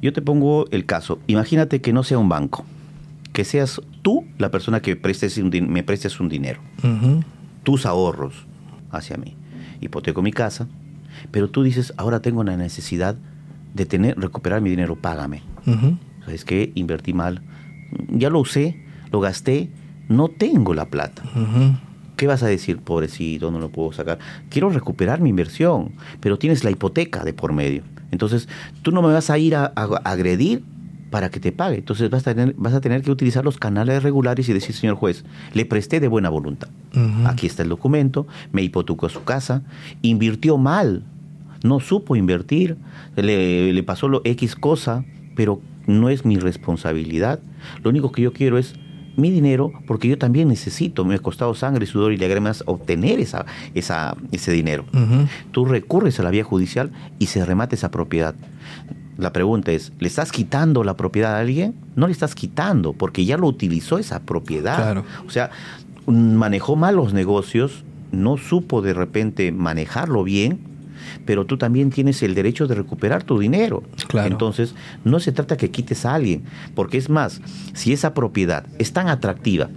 [0.00, 2.64] Yo te pongo el caso, imagínate que no sea un banco,
[3.32, 6.60] que seas tú la persona que prestes me prestes un dinero,
[7.62, 8.46] tus ahorros
[8.90, 9.36] hacia mí.
[9.80, 10.66] Hipoteco mi casa,
[11.30, 13.16] pero tú dices, ahora tengo la necesidad
[13.74, 15.42] de tener, recuperar mi dinero, págame.
[16.24, 16.72] ¿Sabes qué?
[16.74, 17.42] Invertí mal.
[18.08, 19.70] Ya lo usé, lo gasté,
[20.08, 21.22] no tengo la plata.
[22.16, 24.18] ¿Qué vas a decir, pobrecito, no lo puedo sacar?
[24.50, 27.82] Quiero recuperar mi inversión, pero tienes la hipoteca de por medio.
[28.10, 28.48] Entonces,
[28.82, 30.62] tú no me vas a ir a, agredir
[31.10, 31.78] para que te pague.
[31.78, 34.96] Entonces vas a, tener, vas a tener que utilizar los canales regulares y decir, señor
[34.96, 36.68] juez, le presté de buena voluntad.
[37.26, 39.62] Aquí está el documento, me hipotecó su casa,
[40.02, 41.04] invirtió mal
[41.62, 42.76] no supo invertir,
[43.16, 45.04] le, pasó lo X cosa,
[45.36, 47.40] pero no es mi responsabilidad.
[47.82, 48.74] Lo único que yo quiero es
[49.16, 53.44] mi dinero porque yo también necesito, me ha costado sangre, sudor y lágrimas obtener esa,
[53.74, 54.84] esa, ese dinero.
[55.50, 58.34] Tú recurres a la vía judicial y se remate esa propiedad.
[59.20, 61.74] La pregunta es, ¿le estás quitando la propiedad a alguien?
[61.94, 65.04] No le estás quitando porque ya lo utilizó esa propiedad.
[65.26, 65.50] O sea,
[66.06, 70.70] manejó mal los negocios, no supo de repente manejarlo bien
[71.24, 73.82] pero tú también tienes el derecho de recuperar tu dinero.
[74.24, 76.42] Entonces, no se trata que quites a alguien,
[76.74, 77.40] porque es más,
[77.72, 79.68] si esa propiedad es tan atractiva,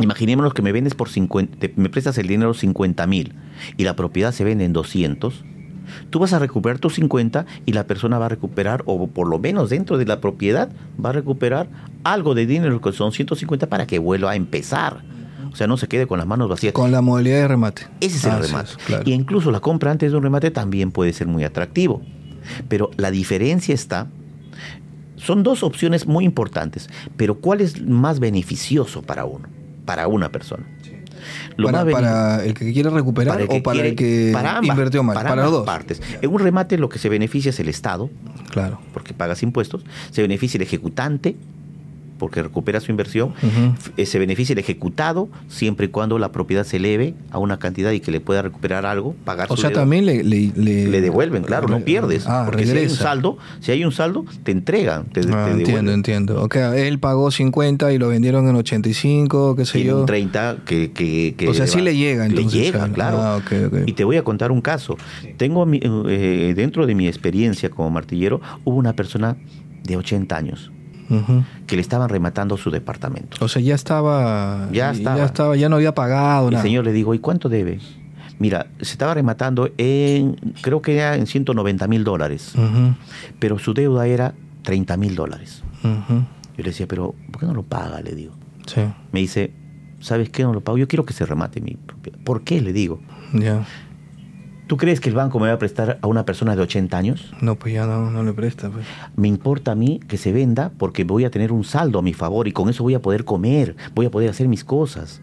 [0.00, 3.34] imaginémonos que me vendes por 50, me prestas el dinero 50 mil
[3.76, 5.44] y la propiedad se vende en 200,
[6.10, 9.38] tú vas a recuperar tus 50 y la persona va a recuperar, o por lo
[9.38, 10.70] menos dentro de la propiedad,
[11.02, 11.68] va a recuperar
[12.04, 15.02] algo de dinero que son 150 para que vuelva a empezar.
[15.52, 16.72] O sea, no se quede con las manos vacías.
[16.72, 17.82] Con la modalidad de remate.
[18.00, 18.70] Ese es el remate.
[19.04, 22.02] Y incluso la compra antes de un remate también puede ser muy atractivo.
[22.68, 24.06] Pero la diferencia está
[25.16, 29.48] son dos opciones muy importantes, pero ¿cuál es más beneficioso para uno,
[29.84, 30.66] para una persona?
[31.90, 36.02] Para, el que quiere recuperar o para el que invirtió mal, para, las dos partes.
[36.20, 38.10] En un remate lo que se beneficia es el Estado,
[38.50, 41.36] claro, porque pagas impuestos, se beneficia el ejecutante,
[42.20, 43.32] porque recupera su inversión,
[43.96, 47.90] eh, se beneficia el ejecutado siempre y cuando la propiedad se eleve a una cantidad
[47.92, 51.80] y que le pueda recuperar algo, pagar o sea, también le, le, devuelven, claro, no
[51.80, 52.26] pierdes.
[52.26, 55.92] Ah, porque si hay un saldo, si hay un saldo, te entregan, te, ah, Entiendo,
[55.92, 56.42] entiendo.
[56.42, 60.00] Ok, él pagó 50 y lo vendieron en 85, qué sé yo.
[60.00, 62.52] Un 30 que, que, O sea, sí le llega entonces.
[62.54, 63.18] Le llega, claro.
[63.20, 63.40] Ah,
[63.86, 64.98] y te voy a contar un caso.
[65.38, 69.38] Tengo eh, dentro de mi experiencia como martillero, hubo una persona
[69.84, 70.70] de 80 años
[71.66, 73.36] que le estaban rematando su departamento.
[73.44, 76.48] O sea, ya estaba, ya estaba, ya, no había pagado.
[76.48, 77.78] El señor le dijo, ¿y cuánto debe?
[78.38, 82.54] Mira, se estaba rematando en, creo que era en 190 mil dólares,
[83.38, 85.62] pero su deuda era 30 mil dólares.
[85.82, 88.00] Yo le decía, pero ¿por qué no lo paga?
[88.00, 88.34] Le digo.
[88.66, 88.82] Sí.
[89.12, 89.52] Me dice,
[90.00, 90.42] ¿sabes qué?
[90.42, 90.78] No lo pago.
[90.78, 92.18] Yo quiero que se remate mi propiedad.
[92.24, 92.60] ¿Por qué?
[92.60, 93.00] Le digo.
[93.32, 93.64] Ya.
[94.70, 97.32] ¿Tú crees que el banco me va a prestar a una persona de 80 años?
[97.40, 98.70] No, pues ya no, no le presta.
[98.70, 98.86] Pues.
[99.16, 102.12] Me importa a mí que se venda porque voy a tener un saldo a mi
[102.12, 105.22] favor y con eso voy a poder comer, voy a poder hacer mis cosas.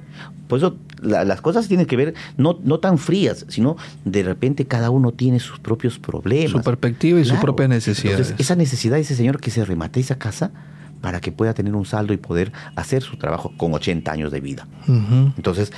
[0.49, 4.89] Por eso las cosas tienen que ver no, no tan frías, sino de repente cada
[4.89, 6.51] uno tiene sus propios problemas.
[6.51, 8.19] Su perspectiva y sus propias necesidades.
[8.19, 10.51] Entonces, esa necesidad de ese señor que se remate esa casa
[10.99, 14.41] para que pueda tener un saldo y poder hacer su trabajo con 80 años de
[14.41, 14.67] vida.
[14.87, 15.71] Entonces,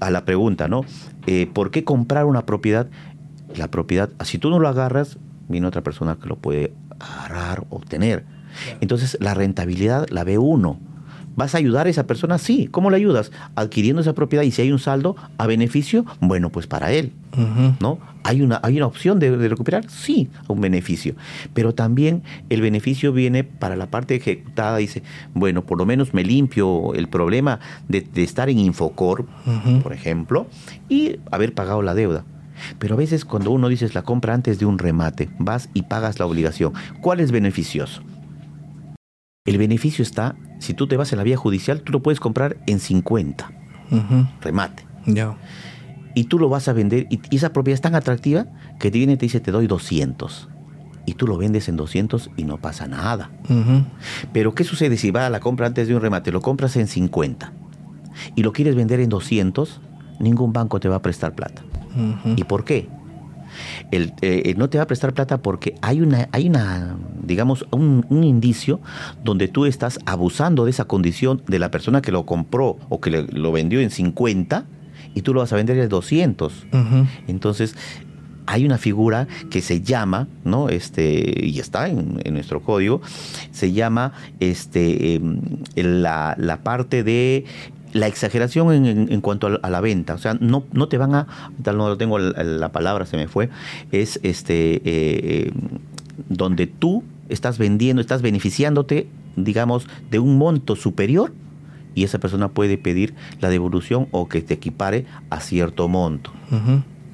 [0.00, 0.84] a la pregunta, ¿no?
[1.26, 2.88] Eh, ¿Por qué comprar una propiedad?
[3.54, 8.24] La propiedad, si tú no lo agarras, viene otra persona que lo puede agarrar, obtener.
[8.80, 10.78] Entonces, la rentabilidad la ve uno.
[11.40, 12.36] ¿Vas a ayudar a esa persona?
[12.36, 12.68] Sí.
[12.70, 13.32] ¿Cómo le ayudas?
[13.54, 17.14] Adquiriendo esa propiedad y si hay un saldo a beneficio, bueno, pues para él.
[17.80, 17.98] ¿No?
[18.24, 19.88] ¿Hay una, ¿Hay una opción de, recuperar?
[19.88, 21.14] Sí, un beneficio.
[21.54, 24.76] Pero también el beneficio viene para la parte ejecutada.
[24.76, 29.24] Dice, bueno, por lo menos me limpio el problema de, estar en Infocor,
[29.82, 30.46] por ejemplo,
[30.90, 32.22] y haber pagado la deuda.
[32.78, 36.18] Pero a veces cuando uno dice la compra antes de un remate, vas y pagas
[36.18, 36.74] la obligación.
[37.00, 38.02] ¿Cuál es beneficioso?
[39.46, 42.58] El beneficio está, si tú te vas en la vía judicial, tú lo puedes comprar
[42.66, 43.50] en 50.
[44.42, 44.84] Remate.
[45.06, 45.38] Ya.
[46.14, 48.46] Y tú lo vas a vender, y, esa propiedad es tan atractiva
[48.78, 50.50] que te viene y te dice, te doy 200.
[51.06, 53.30] Y tú lo vendes en 200 y no pasa nada.
[54.34, 56.32] Pero ¿qué sucede si va a la compra antes de un remate?
[56.32, 57.50] Lo compras en 50
[58.34, 59.80] y lo quieres vender en 200,
[60.18, 61.62] ningún banco te va a prestar plata.
[62.36, 62.90] ¿Y por qué?
[63.90, 68.04] El, eh, no te va a prestar plata porque hay una, hay una digamos, un,
[68.24, 68.80] indicio
[69.24, 73.10] donde tú estás abusando de esa condición de la persona que lo compró o que
[73.10, 74.66] lo vendió en 50
[75.14, 76.66] y tú lo vas a vender en 200.
[77.28, 77.76] Entonces,
[78.46, 80.68] hay una figura que se llama, ¿no?
[80.68, 83.00] Este, y está en, nuestro código,
[83.52, 85.40] se llama este, em,
[85.76, 87.44] la, la, parte de
[87.92, 91.26] la exageración en, cuanto a, la venta, o sea, no, no te van a,
[91.62, 93.50] tal no tengo la, palabra, se me fue,
[93.90, 95.52] es este eh, eh,
[96.28, 101.32] donde tú estás vendiendo, estás beneficiándote, digamos, de un monto superior
[101.94, 106.32] y esa persona puede pedir la devolución o que te equipare a cierto monto.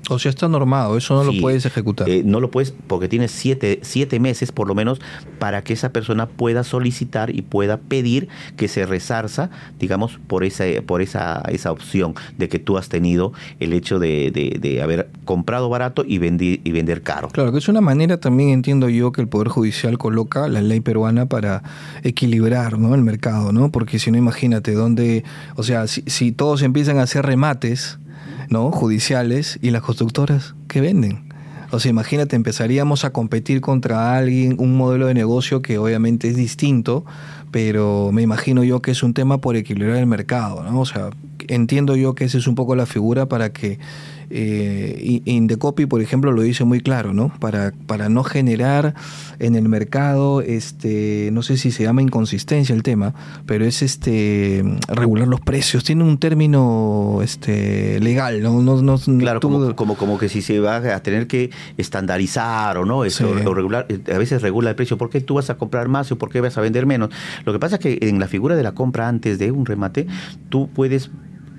[0.09, 2.09] O sea, está normado, eso no lo puedes ejecutar.
[2.09, 5.01] Eh, no lo puedes, porque tienes siete, siete, meses por lo menos
[5.39, 10.65] para que esa persona pueda solicitar y pueda pedir que se resarza, digamos, por esa,
[10.87, 15.69] por esa, esa opción de que tú has tenido el hecho de, de, haber comprado
[15.69, 17.29] barato y, y vender caro.
[17.29, 20.81] Claro, que es una manera también, entiendo yo, que el Poder Judicial coloca la ley
[20.81, 21.63] peruana para
[22.03, 22.95] equilibrar ¿no?
[22.95, 23.73] el mercado, ¿no?
[23.73, 25.25] Porque si no, imagínate, dónde,
[25.57, 27.99] o sea, si, si todos empiezan a hacer remates,
[28.49, 28.71] ¿no?
[28.71, 31.27] judiciales y las constructoras que venden.
[31.73, 36.37] O sea, imagínate, empezaríamos a competir contra alguien, un modelo de negocio que obviamente es
[36.37, 37.05] distinto,
[37.51, 40.81] pero me imagino yo que es un tema por equilibrar el mercado, ¿no?
[40.81, 41.11] O sea,
[41.49, 43.79] entiendo yo que esa es un poco la figura para que
[44.31, 47.33] eh, Indecopy, por ejemplo, lo dice muy claro, ¿no?
[47.39, 48.95] Para, para no generar
[49.39, 53.15] en el mercado, este, no sé si se llama inconsistencia el tema,
[53.47, 55.85] pero es este regular los precios.
[55.85, 58.63] Tiene un término este, legal, ¿no?
[58.63, 63.33] no, claro, como, como, que si se va a tener que estandarizar o no, eso,
[63.55, 64.99] regular, eh, a veces regula el precio.
[64.99, 67.11] ¿Por qué tú vas a comprar más o por qué vas a vender menos?
[67.45, 70.07] Lo que pasa es que en la figura de la compra antes de un remate,
[70.49, 71.11] tú puedes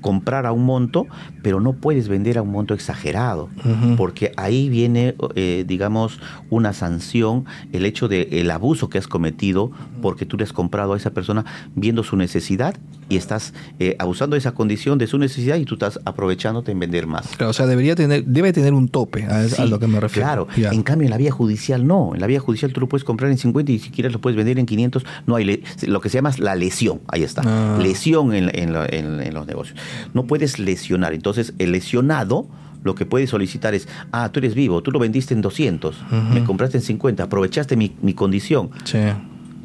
[0.01, 1.07] comprar a un monto,
[1.41, 3.49] pero no puedes vender a un monto exagerado,
[3.97, 6.19] porque ahí viene, eh, digamos,
[6.49, 9.71] una sanción, el hecho de el abuso que has cometido
[10.01, 11.45] porque tú le has comprado a esa persona
[11.75, 12.75] viendo su necesidad
[13.09, 16.79] y estás eh, abusando de esa condición, de su necesidad y tú estás aprovechándote en
[16.79, 17.27] vender más.
[17.37, 20.27] Claro, o sea, debería tener, debe tener un tope a, lo que me refiero.
[20.27, 23.03] Claro, en cambio en la vía judicial no, en la vía judicial tú lo puedes
[23.03, 26.09] comprar en 50 y si quieres lo puedes vender en 500, no hay lo que
[26.09, 27.79] se llama la lesión, ahí está, ah.
[27.81, 29.77] lesión en, en los negocios.
[30.13, 32.47] No puedes lesionar, entonces el lesionado
[32.83, 35.97] lo que puede solicitar es, ah, tú eres vivo, tú lo vendiste en 200,
[36.31, 38.69] me compraste en 50, aprovechaste mi, mi condición.
[38.85, 38.99] Sí.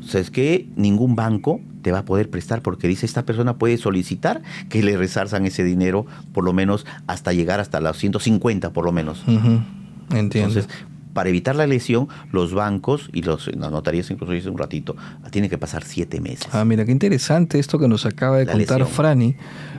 [0.03, 3.57] O sea, es que ningún banco te va a poder prestar porque dice esta persona
[3.59, 8.73] puede solicitar que le resarzan ese dinero por lo menos hasta llegar hasta los 150
[8.73, 9.23] por lo menos.
[9.27, 9.68] Entiendo.
[10.11, 10.68] Entonces,
[11.13, 14.97] para evitar la lesión, los bancos y los, las notarías, incluso dice un ratito,
[15.31, 16.49] tienen que pasar siete meses.
[16.53, 19.37] Ah, mira, qué interesante esto que nos acaba de contar Franny,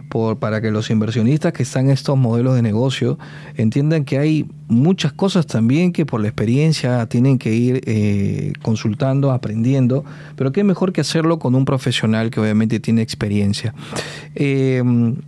[0.10, 3.18] por, para que los inversionistas que están en estos modelos de negocio
[3.56, 9.32] entiendan que hay muchas cosas también que por la experiencia tienen que ir eh, consultando,
[9.32, 10.04] aprendiendo,
[10.36, 13.74] pero qué mejor que hacerlo con un profesional que obviamente tiene experiencia.
[14.36, 14.84] Eh,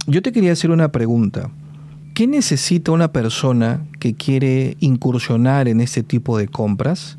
[0.08, 1.50] yo te quería hacer una pregunta.
[2.16, 7.18] ¿Qué necesita una persona que quiere incursionar en este tipo de compras?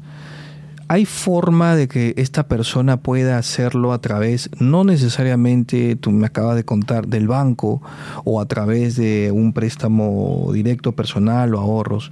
[0.89, 6.57] ¿Hay forma de que esta persona pueda hacerlo a través, no necesariamente, tú me acabas
[6.57, 7.83] de contar, del banco
[8.25, 12.11] o a través de un préstamo directo personal o ahorros?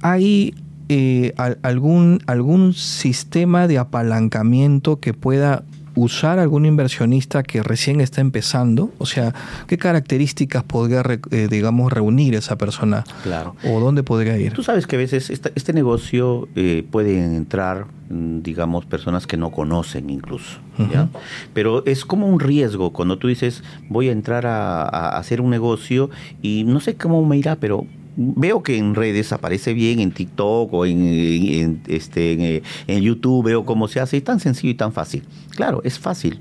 [0.00, 0.54] ¿Hay
[0.88, 5.64] eh, algún, algún sistema de apalancamiento que pueda
[5.94, 8.90] usar algún inversionista que recién está empezando?
[8.98, 9.34] O sea,
[9.66, 13.04] ¿qué características podría, eh, digamos, reunir esa persona?
[13.22, 13.56] Claro.
[13.64, 14.52] ¿O dónde podría ir?
[14.52, 19.50] Tú sabes que a veces este, negocio eh, pueden entrar, mm, digamos, personas que no
[19.50, 20.58] conocen incluso.
[20.90, 21.08] ¿ya?
[21.52, 25.50] Pero es como un riesgo cuando tú dices, voy a entrar a, a hacer un
[25.50, 27.86] negocio y no sé cómo me irá, pero
[28.16, 33.88] veo que en redes aparece bien, en TikTok o en, este, en, YouTube, veo cómo
[33.88, 35.24] se hace, es tan sencillo y tan fácil.
[35.50, 36.40] Claro, es fácil,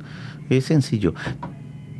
[0.49, 1.13] es sencillo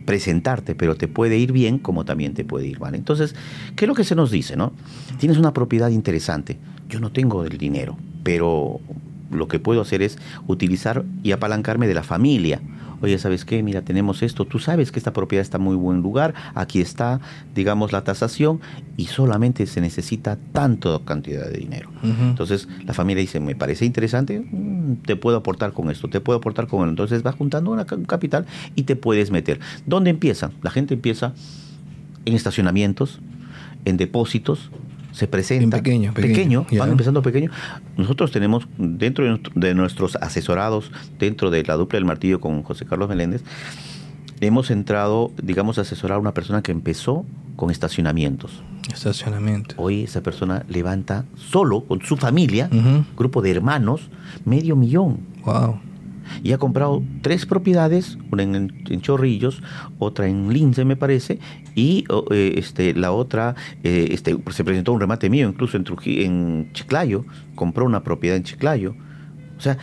[0.06, 2.96] presentarte, pero te puede ir bien como también te puede ir mal.
[2.96, 3.36] Entonces,
[3.76, 4.74] ¿qué es lo que se nos dice, no?
[5.20, 6.58] Tienes una propiedad interesante.
[6.90, 8.80] Yo no tengo el dinero, pero
[9.32, 10.18] lo que puedo hacer es
[10.48, 12.62] utilizar y apalancarme de la familia
[13.02, 13.62] oye, ¿sabes qué?
[13.64, 17.20] Mira, tenemos esto, tú sabes que esta propiedad está en muy buen lugar, aquí está,
[17.56, 18.62] digamos, la tasación
[18.98, 21.90] y solamente se necesita tanto cantidad de dinero.
[22.04, 26.40] Entonces, la familia dice, me parece interesante, mm, te puedo aportar con esto, te puedo
[26.40, 26.90] aportar con él.
[26.90, 28.46] Entonces, vas juntando una, un capital
[28.76, 29.60] y te puedes meter.
[29.86, 30.52] ¿Dónde empieza?
[30.62, 31.34] La gente empieza
[32.26, 33.20] en estacionamientos,
[33.86, 34.70] en depósitos,
[35.12, 37.52] se presenta pequeño, pequeño, van empezando pequeño.
[37.98, 43.10] Nosotros tenemos dentro de, nuestros asesorados, dentro de la dupla del martillo con José Carlos
[43.10, 43.44] Meléndez,
[44.40, 48.64] hemos entrado, digamos, a asesorar a una persona que empezó con estacionamientos.
[48.92, 49.76] Estacionamiento.
[49.78, 52.70] Hoy esa persona levanta solo con su familia,
[53.16, 54.10] grupo de hermanos,
[54.46, 55.20] medio millón.
[55.46, 55.80] Wow
[56.44, 59.62] y ha comprado tres propiedades, una en, Chorrillos,
[60.00, 61.40] otra en Lince me parece,
[61.76, 66.70] y eh, este, la otra eh, este, se presentó un remate mío, incluso en, en
[66.74, 67.26] Chiclayo,
[67.56, 68.96] compró una propiedad en Chiclayo.
[69.58, 69.78] O sea,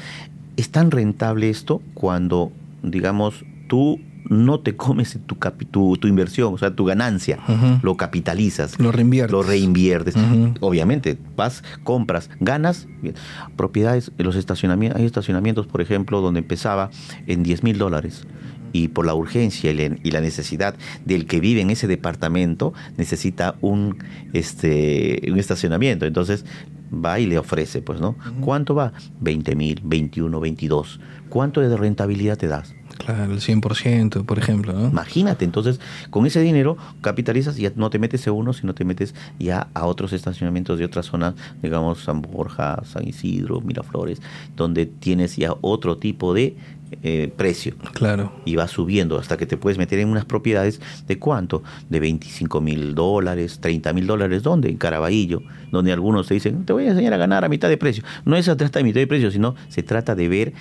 [0.57, 2.51] es tan rentable esto cuando,
[2.83, 5.37] digamos, tú no te comes tu,
[5.71, 7.39] tu, tu inversión, o sea, tu ganancia,
[7.83, 8.79] lo capitalizas.
[8.79, 9.33] Lo reinviertes.
[9.33, 10.15] Lo reinviertes.
[10.61, 12.87] Obviamente, vas, compras, ganas.
[13.57, 16.91] Propiedades, los estacionamientos, hay estacionamientos, por ejemplo, donde empezaba
[17.27, 18.27] en 10 mil dólares
[18.73, 20.75] y por la urgencia y la necesidad
[21.05, 23.97] del que vive en ese departamento necesita un
[24.35, 26.05] este un estacionamiento.
[26.05, 26.45] Entonces
[26.93, 32.39] va y le ofrece pues no cuánto va 20 mil 21 22 cuánto de rentabilidad
[32.39, 34.73] te das Claro, el 100%, por ejemplo.
[34.73, 34.89] ¿no?
[34.89, 35.81] Imagínate, entonces
[36.11, 39.69] con ese dinero capitalizas y ya no te metes a uno, sino te metes ya
[39.75, 44.21] a otros estacionamientos de otras zonas, digamos San Borja, San Isidro, Miraflores,
[44.57, 46.57] donde tienes ya otro tipo de
[47.03, 47.75] eh, precio.
[47.93, 48.33] Claro.
[48.47, 51.63] Y va subiendo hasta que te puedes meter en unas propiedades de cuánto?
[51.91, 54.43] De 25 mil dólares, 30 mil dólares.
[54.43, 54.71] ¿Dónde?
[54.71, 57.77] En Caraballo, donde algunos te dicen, te voy a enseñar a ganar a mitad de
[57.77, 58.05] precio.
[58.25, 60.55] No es a trata de mitad de precio, sino se trata de ver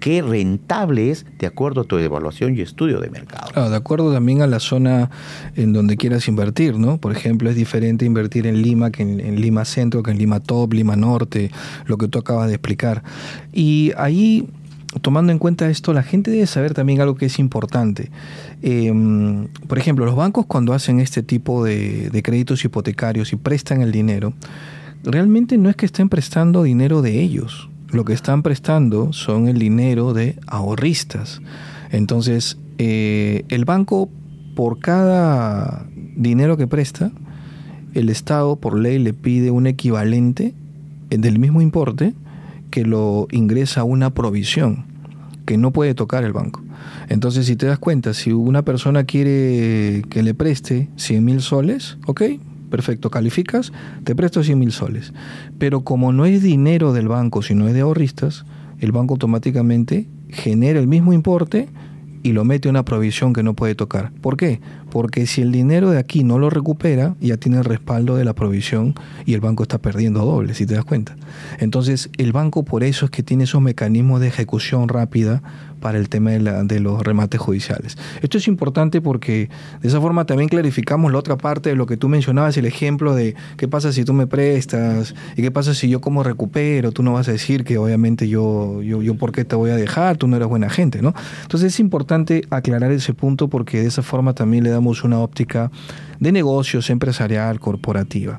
[0.00, 3.70] qué rentable es de acuerdo a tu evaluación y estudio de mercado.
[3.70, 5.10] de acuerdo también a la zona
[5.56, 6.98] en donde quieras invertir, ¿no?
[6.98, 10.72] Por ejemplo, es diferente invertir en Lima que en, Lima Centro, que en Lima Top,
[10.72, 11.50] Lima Norte,
[11.86, 13.02] lo que tú acabas de explicar.
[13.52, 14.48] Y ahí
[15.02, 18.10] tomando en cuenta esto, la gente debe saber también algo que es importante.
[18.62, 23.82] Em, por ejemplo, los bancos cuando hacen este tipo de, de, créditos hipotecarios y prestan
[23.82, 24.34] el dinero,
[25.02, 29.58] realmente no es que estén prestando dinero de ellos lo que están prestando son el
[29.58, 31.40] dinero de ahorristas.
[31.90, 34.08] Entonces, eh, el banco,
[34.56, 37.12] por cada dinero que presta,
[37.94, 40.54] el Estado por ley le pide un equivalente
[41.10, 42.14] del mismo importe
[42.70, 44.86] que lo ingresa a una provisión
[45.46, 46.62] que no puede tocar el banco.
[47.08, 51.98] Entonces, si te das cuenta, si una persona quiere que le preste 100 mil soles,
[52.06, 52.22] ok,
[52.70, 53.72] perfecto, calificas,
[54.04, 55.12] te presto 100 mil soles.
[55.58, 58.44] Pero como no es dinero del banco, sino es de ahorristas,
[58.80, 61.68] el banco automáticamente genera el mismo importe
[62.24, 64.10] y lo mete una provisión que no puede tocar.
[64.22, 64.60] ¿Por qué?
[64.90, 68.32] Porque si el dinero de aquí no lo recupera, ya tiene el respaldo de la
[68.32, 68.94] provisión
[69.26, 71.16] y el banco está perdiendo doble, si te das cuenta.
[71.58, 75.42] Entonces, el banco por eso es que tiene esos mecanismos de ejecución rápida
[75.84, 77.98] para el tema de, los remates judiciales.
[78.22, 79.50] Esto es importante porque
[79.82, 83.14] de esa forma también clarificamos la otra parte de lo que tú mencionabas, el ejemplo
[83.14, 87.02] de qué pasa si tú me prestas y qué pasa si yo como recupero, tú
[87.02, 90.16] no vas a decir que obviamente yo, yo, yo por qué te voy a dejar,
[90.16, 91.12] tú no eres buena gente, ¿no?
[91.42, 95.70] Entonces es importante aclarar ese punto porque de esa forma también le damos una óptica
[96.18, 98.38] de negocios, empresarial, corporativa.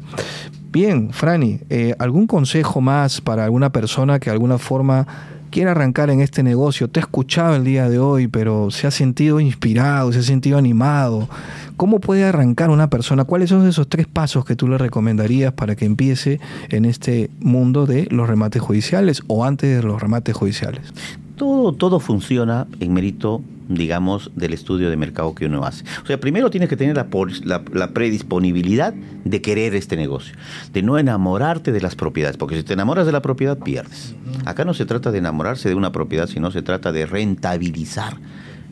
[0.71, 5.05] Bien, Franny, eh, ¿algún consejo más para alguna persona que de alguna forma
[5.51, 8.91] quiere arrancar en este negocio, te ha escuchado el día de hoy, pero se ha
[8.91, 11.29] sentido inspirado, se ha sentido animado,
[11.77, 13.25] ¿cómo puede arrancar una persona?
[13.25, 16.39] ¿Cuáles son esos tres pasos que tú le recomendarías para que empiece
[16.69, 20.93] en este mundo de los remates judiciales o antes de los remates judiciales?
[21.35, 25.84] Todo, todo funciona en mérito digamos, del estudio de mercado que uno hace.
[26.03, 30.36] O sea, primero tienes que tener la, la, predisponibilidad de querer este negocio,
[30.74, 34.16] de no enamorarte de las propiedades, porque si te enamoras de la propiedad, pierdes.
[34.45, 38.18] Acá no se trata de enamorarse de una propiedad, sino se trata de rentabilizar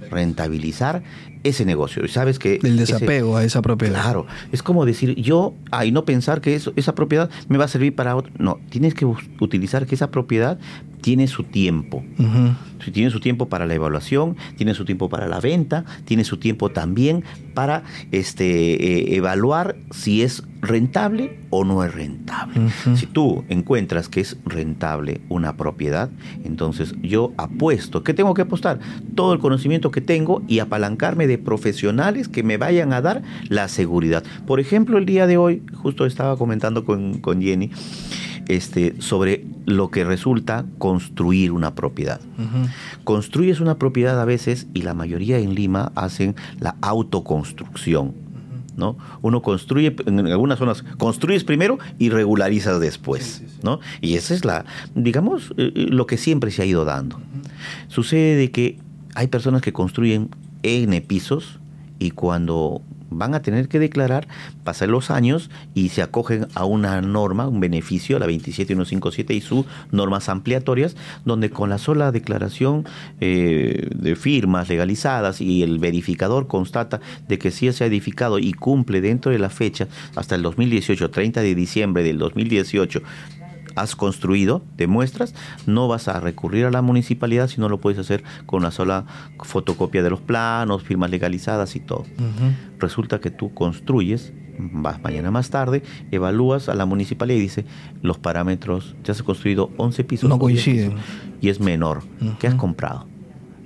[0.10, 1.02] rentabilizar
[1.44, 2.04] ese negocio.
[2.06, 2.60] Y sabes que...
[2.64, 4.02] El desapego a esa propiedad.
[4.02, 7.68] Claro, es como decir yo, ay, no pensar que eso, esa propiedad me va a
[7.68, 8.32] servir para otro.
[8.38, 10.58] No, tienes que utilizar que esa propiedad
[11.04, 12.04] tiene su tiempo.
[12.92, 16.70] Tiene su tiempo para la evaluación, tiene su tiempo para la venta, tiene su tiempo
[16.70, 17.24] también
[17.54, 22.70] para este, eh, evaluar si es rentable o no es rentable.
[22.96, 26.10] Si tú encuentras que es rentable una propiedad,
[26.46, 28.04] entonces yo apuesto.
[28.04, 28.80] ¿Qué tengo que apostar?
[29.14, 33.68] Todo el conocimiento que tengo y apalancarme de profesionales que me vayan a dar la
[33.68, 34.24] seguridad.
[34.46, 37.72] Por ejemplo, el día de hoy, justo estaba comentando con, con Jenny,
[38.48, 42.20] este, sobre lo que resulta construir una propiedad.
[43.04, 48.14] Construyes una propiedad a veces y la mayoría en Lima hacen la autoconstrucción.
[48.76, 48.98] ¿no?
[49.22, 53.80] Uno construye, en algunas zonas, construyes primero y regularizas después, ¿no?
[54.02, 54.66] Y esa es la,
[54.96, 57.20] digamos, eh, eh, lo que siempre se ha ido dando.
[57.88, 58.80] Sucede de que
[59.14, 60.30] hay personas que construyen
[60.64, 61.60] N pisos
[62.00, 62.82] y cuando
[63.18, 64.28] van a tener que declarar,
[64.64, 69.66] pasan los años y se acogen a una norma, un beneficio, la 27157 y sus
[69.92, 70.96] normas ampliatorias,
[71.26, 72.86] donde con la sola declaración
[73.22, 78.54] eh, de firmas legalizadas y el verificador constata de que sí se ha edificado y
[78.54, 83.02] cumple dentro de la fecha hasta el 2018, 30 de diciembre del 2018,
[83.76, 85.34] has construido, demuestras,
[85.66, 89.06] no vas a recurrir a la municipalidad, sino lo puedes hacer con una sola
[89.40, 92.06] fotocopia de los planos, firmas legalizadas y todo.
[92.80, 97.66] Resulta que tú construyes, vas mañana más tarde, evalúas a la municipalidad y dice,
[98.02, 100.30] los parámetros, ya has construido 11 pisos.
[100.30, 100.96] No coinciden.
[101.42, 102.04] Y es menor.
[102.40, 103.08] ¿Qué has comprado?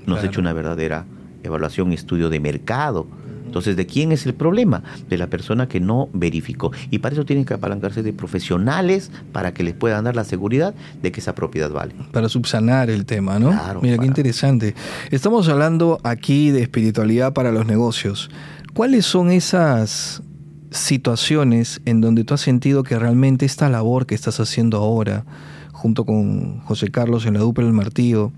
[0.06, 1.06] No has hecho una verdadera
[1.44, 3.08] evaluación, estudio de mercado
[3.48, 4.84] entonces, ¿de quién es el problema?
[5.10, 6.72] De la persona que no verificó.
[6.92, 10.76] Y para eso tienen que apalancarse de profesionales para que les puedan dar la seguridad
[11.02, 11.96] de que esa propiedad vale.
[12.12, 13.58] Para subsanar el tema, ¿no?
[13.82, 14.76] Mira, qué interesante.
[15.12, 18.30] Estamos hablando aquí de espiritualidad para los negocios.
[18.74, 20.22] ¿Cuáles son esas
[20.70, 25.26] situaciones en donde tú has sentido que realmente esta labor que estás haciendo ahora,
[25.72, 28.32] junto con José Carlos en la dupla del martillo,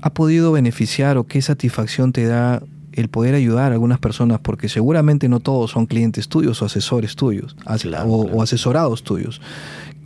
[0.00, 2.62] ha podido beneficiar o qué satisfacción te da
[2.94, 7.16] el poder ayudar a algunas personas, porque seguramente no todos son clientes tuyos o asesores
[7.16, 7.56] tuyos,
[8.06, 9.40] o, asesorados tuyos.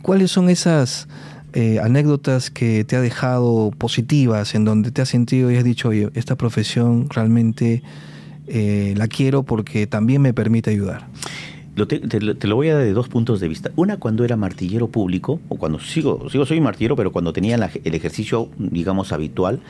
[0.01, 1.07] ¿Cuáles son esas
[1.53, 5.89] eh, anécdotas que te ha dejado positivas, en donde te has sentido y has dicho,
[5.89, 7.83] oye, esta profesión realmente
[8.47, 11.07] eh, la quiero porque también me permite ayudar?
[11.87, 13.71] Te, lo voy a dar de dos puntos de vista.
[13.75, 17.95] Una, cuando era martillero público, o cuando sigo, sigo soy martillero, pero cuando tenía el
[17.95, 19.61] ejercicio, digamos, habitual,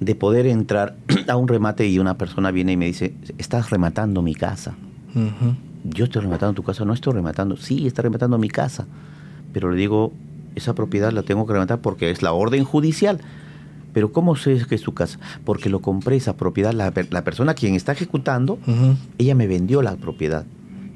[0.00, 0.96] de poder entrar
[1.28, 4.74] a un remate y una persona viene y me dice, estás rematando mi casa.
[5.84, 7.56] Yo estoy rematando tu casa, no estoy rematando.
[7.56, 8.86] Sí, está rematando mi casa.
[9.52, 10.12] Pero le digo,
[10.54, 13.20] esa propiedad la tengo que rematar porque es la orden judicial.
[13.92, 15.18] Pero ¿cómo sé que es su casa?
[15.44, 18.58] Porque lo compré esa propiedad, la, la persona quien está ejecutando,
[19.18, 20.44] ella me vendió la propiedad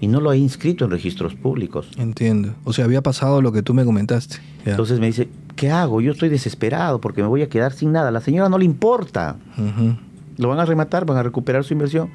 [0.00, 1.88] y no lo ha inscrito en registros públicos.
[1.96, 2.54] Entiendo.
[2.64, 4.36] O sea, había pasado lo que tú me comentaste.
[4.64, 6.00] Entonces me dice, ¿qué hago?
[6.00, 8.10] Yo estoy desesperado porque me voy a quedar sin nada.
[8.10, 9.36] La señora no le importa.
[10.36, 12.10] Lo van a rematar, van a recuperar su inversión.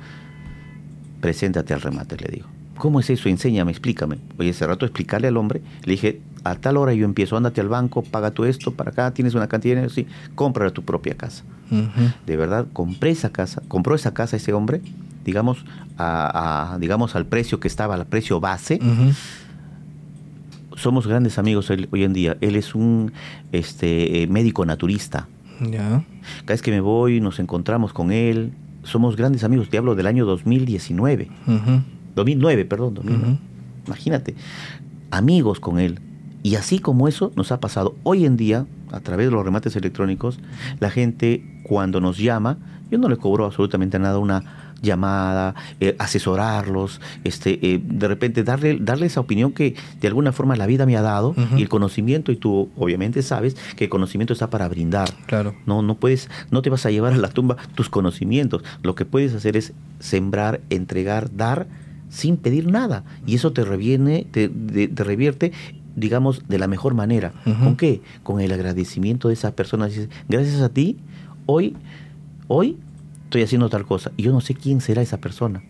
[1.21, 2.47] Preséntate al remate, le digo.
[2.77, 3.27] ¿Cómo es eso?
[3.27, 4.19] Enséñame, explícame.
[4.37, 5.61] Oye, ese rato explicarle al hombre.
[5.83, 9.11] Le dije, a tal hora yo empiezo, ándate al banco, paga tú esto, para acá
[9.11, 11.43] tienes una cantidad de dinero, sí, compra tu propia casa.
[12.25, 14.81] De verdad, compré esa casa, compró esa casa ese hombre,
[15.25, 15.65] digamos,
[15.97, 18.79] a, digamos al precio que estaba, al precio base
[20.79, 22.37] somos grandes amigos hoy en día.
[22.41, 23.11] Él es un
[23.51, 25.27] este, médico naturista.
[25.59, 26.03] Cada
[26.47, 28.53] vez que me voy, nos encontramos con él.
[28.83, 29.69] Somos grandes amigos.
[29.69, 31.27] Te hablo del año 2019.
[32.15, 33.39] 2009, perdón.
[33.85, 34.35] Imagínate.
[35.11, 35.99] Amigos con él.
[36.41, 39.75] Y así como eso nos ha pasado hoy en día, a través de los remates
[39.75, 40.39] electrónicos,
[40.79, 42.57] la gente cuando nos llama,
[42.89, 48.77] yo no le cobro absolutamente nada una llamada, eh, asesorarlos, este, eh, de repente darle,
[48.79, 52.31] darle esa opinión que de alguna forma la vida me ha dado y el conocimiento,
[52.31, 55.09] y tú obviamente sabes que el conocimiento está para brindar.
[55.25, 55.55] Claro.
[55.65, 58.63] No, no puedes, no te vas a llevar a la tumba tus conocimientos.
[58.83, 61.67] Lo que puedes hacer es sembrar, entregar, dar
[62.09, 63.03] sin pedir nada.
[63.25, 65.51] Y eso te reviene, te, te revierte
[65.95, 67.33] digamos, de la mejor manera.
[67.43, 68.01] ¿Con qué?
[68.23, 69.87] Con el agradecimiento de esa persona.
[69.87, 70.97] Dice, gracias a ti,
[71.45, 71.75] hoy,
[72.47, 72.77] hoy
[73.29, 74.11] estoy haciendo tal cosa.
[74.17, 75.61] Y yo no sé quién será esa persona.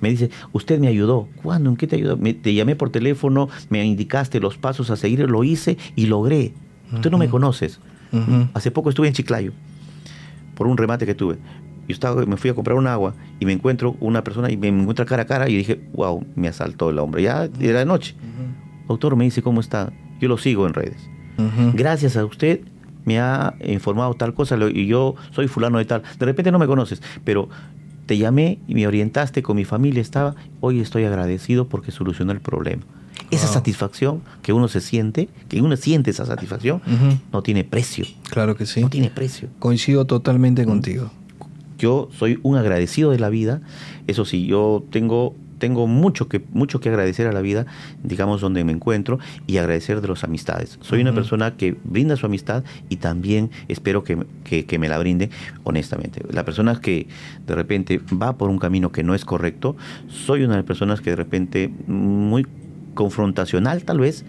[0.00, 1.28] Me dice, usted me ayudó.
[1.40, 1.70] ¿Cuándo?
[1.70, 2.18] ¿En qué te ayudó?
[2.18, 6.52] te llamé por teléfono, me indicaste los pasos a seguir, lo hice y logré.
[7.02, 7.78] Tú no me conoces.
[8.54, 9.52] Hace poco estuve en Chiclayo
[10.56, 11.36] por un remate que tuve.
[11.86, 14.66] Yo estaba, me fui a comprar un agua y me encuentro una persona y me
[14.66, 17.22] encuentra cara a cara y dije, wow, me asaltó el hombre.
[17.22, 18.16] Ya era de noche.
[18.88, 19.92] Doctor, me dice, ¿cómo está?
[20.20, 21.08] Yo lo sigo en redes.
[21.74, 22.62] Gracias a usted
[23.06, 26.02] me ha informado tal cosa y yo soy fulano de tal.
[26.18, 27.48] De repente no me conoces, pero
[28.04, 32.40] te llamé y me orientaste con mi familia, estaba, hoy estoy agradecido porque solucionó el
[32.40, 32.82] problema.
[33.30, 36.82] Esa satisfacción que uno se siente, que uno siente esa satisfacción,
[37.32, 38.04] no tiene precio.
[38.30, 38.80] Claro que sí.
[38.80, 39.48] No tiene precio.
[39.58, 41.10] Coincido totalmente contigo.
[41.78, 43.60] Yo soy un agradecido de la vida.
[44.06, 47.66] Eso sí, yo tengo tengo mucho que, mucho que agradecer a la vida,
[48.02, 50.78] digamos, donde me encuentro y agradecer de las amistades.
[50.80, 55.30] Soy una persona que brinda su amistad y también espero que, que, me la brinde
[55.64, 56.22] honestamente.
[56.30, 57.08] La persona que
[57.46, 59.76] de repente va por un camino que no es correcto,
[60.08, 62.46] soy una de las personas que de repente muy
[62.94, 64.24] confrontacional tal vez,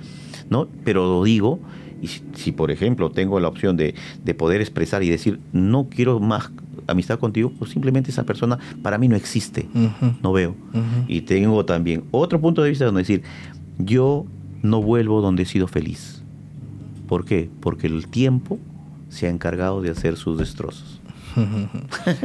[0.50, 0.68] ¿no?
[0.84, 1.60] Pero lo digo,
[2.02, 6.20] y si, por ejemplo tengo la opción de, de, poder expresar y decir, no quiero
[6.20, 6.52] más
[6.88, 9.68] amistad contigo, pues simplemente esa persona para mí no existe,
[10.22, 10.56] no veo.
[11.08, 13.24] Y tengo también otro punto de vista donde decir,
[13.78, 14.26] yo
[14.62, 16.24] no vuelvo donde he sido feliz.
[17.08, 17.50] ¿Por qué?
[17.62, 18.60] Porque el tiempo
[19.10, 21.02] se ha encargado de hacer sus destrozos.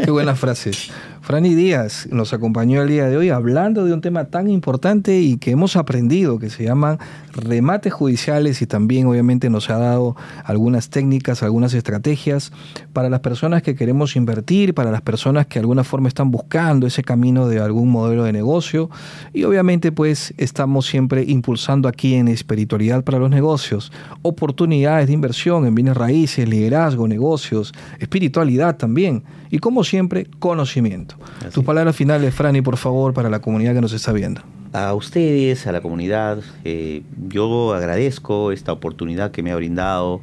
[0.05, 0.91] Qué buenas frases.
[1.23, 5.37] Franny Díaz nos acompañó el día de hoy hablando de un tema tan importante y
[5.37, 6.99] que hemos aprendido, que se llaman
[7.33, 12.51] remates judiciales y también obviamente nos ha dado algunas técnicas, algunas estrategias
[12.93, 16.89] para las personas que queremos invertir, para las personas que de alguna forma están buscando
[16.89, 18.91] ese camino de algún modelo de negocio
[19.33, 23.93] y obviamente pues estamos siempre impulsando aquí en espiritualidad para los negocios,
[24.23, 31.12] oportunidades de inversión en bienes raíces, liderazgo, negocios, espiritualidad también y como siempre conocimiento.
[31.53, 34.41] Tus palabras finales, Franny, por favor, para la comunidad que nos está viendo.
[34.73, 40.23] A ustedes, a la comunidad, eh, yo agradezco esta oportunidad que me ha brindado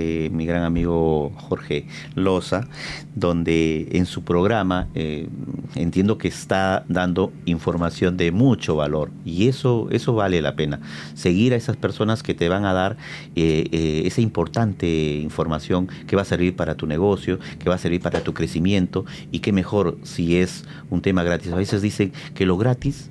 [0.00, 1.84] eh, mi gran amigo Jorge
[2.14, 2.68] Loza,
[3.16, 5.28] donde en su programa eh,
[5.74, 10.78] entiendo que está dando información de mucho valor y eso, eso vale la pena.
[11.14, 12.96] Seguir a esas personas que te van a dar
[13.34, 14.86] eh, esa importante
[15.16, 19.04] información que va a servir para tu negocio, que va a servir para tu crecimiento
[19.32, 21.50] y que mejor si es un tema gratis.
[21.50, 23.10] A veces dicen que lo gratis,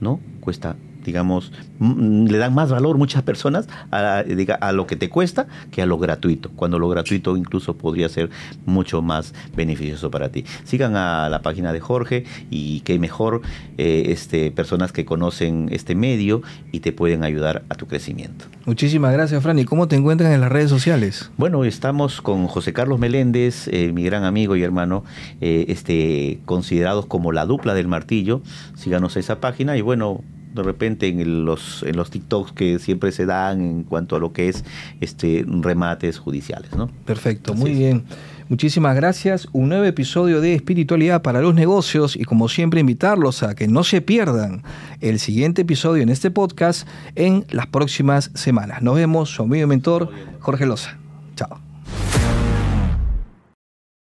[0.00, 0.18] ¿no?
[0.40, 0.74] Cuesta
[1.06, 4.24] digamos, le dan más valor muchas personas a,
[4.60, 8.28] a, lo que te cuesta que a lo gratuito, cuando lo gratuito incluso podría ser
[8.66, 10.44] mucho más beneficioso para ti.
[10.64, 13.42] Sigan a la página de Jorge y que mejor
[13.78, 16.42] eh, este, personas que conocen este medio
[16.72, 18.46] y te pueden ayudar a tu crecimiento.
[18.64, 19.58] Muchísimas gracias, Fran.
[19.58, 21.30] ¿Y cómo te encuentran en las redes sociales?
[21.36, 25.04] Bueno, estamos con José Carlos Meléndez, eh, mi gran amigo y hermano,
[25.40, 28.42] eh, este, considerados como la dupla del martillo.
[28.74, 30.22] Síganos a esa página y bueno,
[30.56, 34.32] de repente en los, en los TikToks que siempre se dan en cuanto a lo
[34.32, 34.64] que es
[35.00, 36.72] este remates judiciales.
[36.74, 36.90] ¿no?
[37.04, 38.04] Perfecto, muy bien.
[38.48, 39.48] Muchísimas gracias.
[39.52, 43.82] Un nuevo episodio de Espiritualidad para los Negocios y como siempre invitarlos a que no
[43.82, 44.62] se pierdan
[45.00, 46.86] el siguiente episodio en este podcast
[47.16, 48.82] en las próximas semanas.
[48.82, 51.05] Nos vemos, su amigo y mentor Jorge Loza.